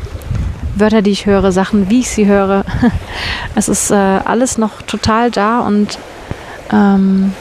Wörter, 0.76 1.02
die 1.02 1.12
ich 1.12 1.26
höre, 1.26 1.52
Sachen, 1.52 1.89
wie 1.89 2.00
ich 2.00 2.10
sie 2.10 2.28
höre. 2.28 2.63
es 3.56 3.67
ist 3.67 3.91
äh, 3.91 3.96
alles 3.96 4.58
noch 4.58 4.82
total 4.82 5.32
da 5.32 5.60
und 5.60 6.00
ähm, 6.72 7.34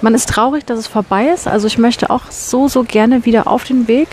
man 0.00 0.14
ist 0.14 0.28
traurig, 0.28 0.64
dass 0.64 0.78
es 0.78 0.86
vorbei 0.86 1.26
ist. 1.26 1.48
Also 1.48 1.66
ich 1.66 1.78
möchte 1.78 2.10
auch 2.10 2.30
so, 2.30 2.68
so 2.68 2.84
gerne 2.84 3.24
wieder 3.24 3.46
auf 3.46 3.64
den 3.64 3.88
Weg. 3.88 4.08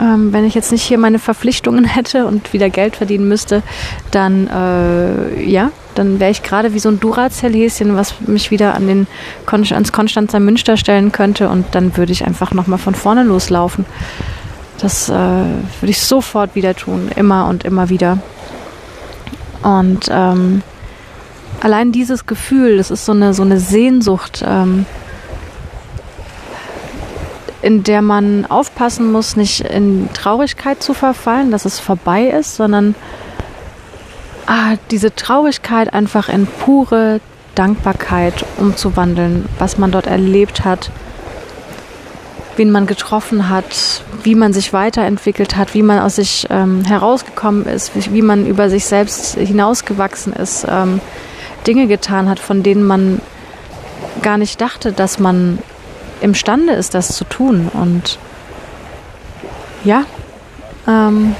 Ähm, 0.00 0.32
wenn 0.32 0.44
ich 0.44 0.54
jetzt 0.54 0.70
nicht 0.70 0.82
hier 0.82 0.98
meine 0.98 1.18
Verpflichtungen 1.18 1.84
hätte 1.94 2.26
und 2.26 2.52
wieder 2.52 2.70
Geld 2.70 2.96
verdienen 2.96 3.28
müsste, 3.28 3.62
dann 4.10 4.46
äh, 4.48 5.42
ja, 5.42 5.70
dann 5.94 6.20
wäre 6.20 6.30
ich 6.30 6.42
gerade 6.42 6.74
wie 6.74 6.78
so 6.78 6.88
ein 6.88 7.00
Duracell-Häschen, 7.00 7.96
was 7.96 8.20
mich 8.20 8.50
wieder 8.50 8.74
an 8.74 8.86
den 8.86 9.06
Kon 9.46 9.64
ans 9.64 9.92
Konstanzer 9.92 10.38
Münster 10.38 10.76
stellen 10.76 11.10
könnte 11.10 11.48
und 11.48 11.66
dann 11.72 11.96
würde 11.96 12.12
ich 12.12 12.24
einfach 12.24 12.52
nochmal 12.52 12.78
von 12.78 12.94
vorne 12.94 13.24
loslaufen. 13.24 13.84
Das 14.80 15.08
äh, 15.08 15.12
würde 15.12 15.90
ich 15.90 16.00
sofort 16.00 16.54
wieder 16.54 16.76
tun, 16.76 17.10
immer 17.16 17.48
und 17.48 17.64
immer 17.64 17.88
wieder. 17.88 18.18
Und 19.62 20.06
ähm, 20.08 20.62
allein 21.60 21.90
dieses 21.90 22.26
Gefühl, 22.26 22.76
das 22.76 22.92
ist 22.92 23.04
so 23.04 23.12
eine, 23.12 23.34
so 23.34 23.42
eine 23.42 23.58
Sehnsucht, 23.58 24.44
ähm, 24.46 24.86
in 27.62 27.82
der 27.82 28.02
man 28.02 28.46
aufpassen 28.46 29.10
muss, 29.10 29.36
nicht 29.36 29.60
in 29.60 30.08
Traurigkeit 30.12 30.82
zu 30.82 30.94
verfallen, 30.94 31.50
dass 31.50 31.64
es 31.64 31.80
vorbei 31.80 32.26
ist, 32.28 32.56
sondern 32.56 32.94
ah, 34.46 34.76
diese 34.90 35.14
Traurigkeit 35.14 35.92
einfach 35.92 36.28
in 36.28 36.46
pure 36.46 37.20
Dankbarkeit 37.54 38.44
umzuwandeln, 38.58 39.46
was 39.58 39.78
man 39.78 39.90
dort 39.90 40.06
erlebt 40.06 40.64
hat, 40.64 40.90
wen 42.56 42.70
man 42.70 42.86
getroffen 42.86 43.48
hat, 43.48 44.02
wie 44.22 44.36
man 44.36 44.52
sich 44.52 44.72
weiterentwickelt 44.72 45.56
hat, 45.56 45.74
wie 45.74 45.82
man 45.82 45.98
aus 45.98 46.16
sich 46.16 46.46
ähm, 46.50 46.84
herausgekommen 46.84 47.66
ist, 47.66 47.96
wie, 47.96 48.14
wie, 48.14 48.22
man 48.22 48.46
über 48.46 48.70
sich 48.70 48.84
selbst 48.84 49.34
hinausgewachsen 49.34 50.32
ist, 50.32 50.66
ähm, 50.68 51.00
Dinge 51.66 51.88
getan 51.88 52.28
hat, 52.28 52.38
von 52.38 52.62
denen 52.62 52.84
man 52.84 53.20
gar 54.22 54.38
nicht 54.38 54.60
dachte, 54.60 54.92
dass 54.92 55.18
man 55.18 55.58
imstande 56.20 56.72
ist, 56.72 56.94
das 56.94 57.14
zu 57.14 57.24
tun. 57.24 57.70
Und 57.72 58.18
ja, 59.84 60.04
ähm, 60.86 61.34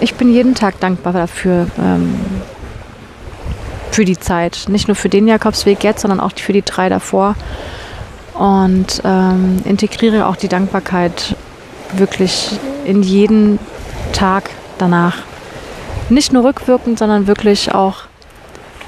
ich 0.00 0.14
bin 0.14 0.32
jeden 0.32 0.54
Tag 0.54 0.80
dankbar 0.80 1.12
dafür, 1.12 1.66
ähm, 1.78 2.14
für 3.90 4.04
die 4.04 4.18
Zeit. 4.18 4.66
Nicht 4.68 4.86
nur 4.86 4.94
für 4.94 5.08
den 5.08 5.26
Jakobsweg 5.26 5.82
jetzt, 5.82 6.02
sondern 6.02 6.20
auch 6.20 6.32
für 6.36 6.52
die 6.52 6.62
drei 6.62 6.88
davor. 6.88 7.34
Und 8.34 9.02
ähm, 9.04 9.60
integriere 9.64 10.26
auch 10.26 10.36
die 10.36 10.46
Dankbarkeit 10.46 11.34
wirklich 11.92 12.58
in 12.84 13.02
jeden 13.02 13.58
Tag 14.12 14.50
danach. 14.78 15.16
Nicht 16.08 16.32
nur 16.32 16.44
rückwirkend, 16.44 16.98
sondern 16.98 17.26
wirklich 17.26 17.74
auch 17.74 18.02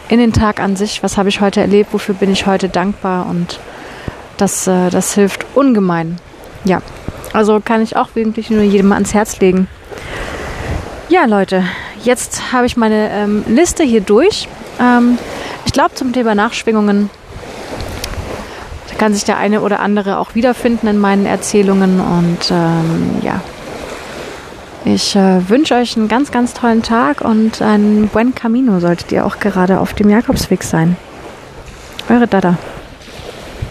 in 0.08 0.18
den 0.18 0.32
Tag 0.32 0.60
an 0.60 0.76
sich. 0.76 1.02
Was 1.02 1.16
habe 1.16 1.28
ich 1.28 1.40
heute 1.40 1.60
erlebt? 1.60 1.92
Wofür 1.92 2.14
bin 2.14 2.30
ich 2.30 2.46
heute 2.46 2.68
dankbar? 2.68 3.26
Und 3.26 3.58
das, 4.40 4.66
äh, 4.66 4.90
das 4.90 5.14
hilft 5.14 5.46
ungemein. 5.54 6.18
Ja, 6.64 6.82
also 7.32 7.60
kann 7.60 7.82
ich 7.82 7.96
auch 7.96 8.14
wirklich 8.14 8.50
nur 8.50 8.62
jedem 8.62 8.92
ans 8.92 9.14
Herz 9.14 9.38
legen. 9.40 9.68
Ja, 11.08 11.24
Leute, 11.24 11.64
jetzt 12.02 12.52
habe 12.52 12.66
ich 12.66 12.76
meine 12.76 13.10
ähm, 13.10 13.44
Liste 13.48 13.82
hier 13.82 14.00
durch. 14.00 14.48
Ähm, 14.80 15.18
ich 15.66 15.72
glaube, 15.72 15.94
zum 15.94 16.12
Thema 16.12 16.34
Nachschwingungen 16.34 17.10
da 18.88 18.96
kann 18.96 19.14
sich 19.14 19.24
der 19.24 19.38
eine 19.38 19.60
oder 19.60 19.80
andere 19.80 20.18
auch 20.18 20.34
wiederfinden 20.34 20.86
in 20.86 20.98
meinen 20.98 21.26
Erzählungen. 21.26 22.00
Und 22.00 22.50
ähm, 22.50 23.16
ja, 23.22 23.40
ich 24.84 25.14
äh, 25.14 25.48
wünsche 25.48 25.74
euch 25.74 25.96
einen 25.96 26.08
ganz, 26.08 26.30
ganz 26.30 26.54
tollen 26.54 26.82
Tag 26.82 27.20
und 27.20 27.62
ein 27.62 28.08
Buen 28.12 28.34
Camino 28.34 28.80
solltet 28.80 29.12
ihr 29.12 29.26
auch 29.26 29.38
gerade 29.38 29.80
auf 29.80 29.94
dem 29.94 30.10
Jakobsweg 30.10 30.62
sein. 30.62 30.96
Eure 32.08 32.26
Dada. 32.26 32.58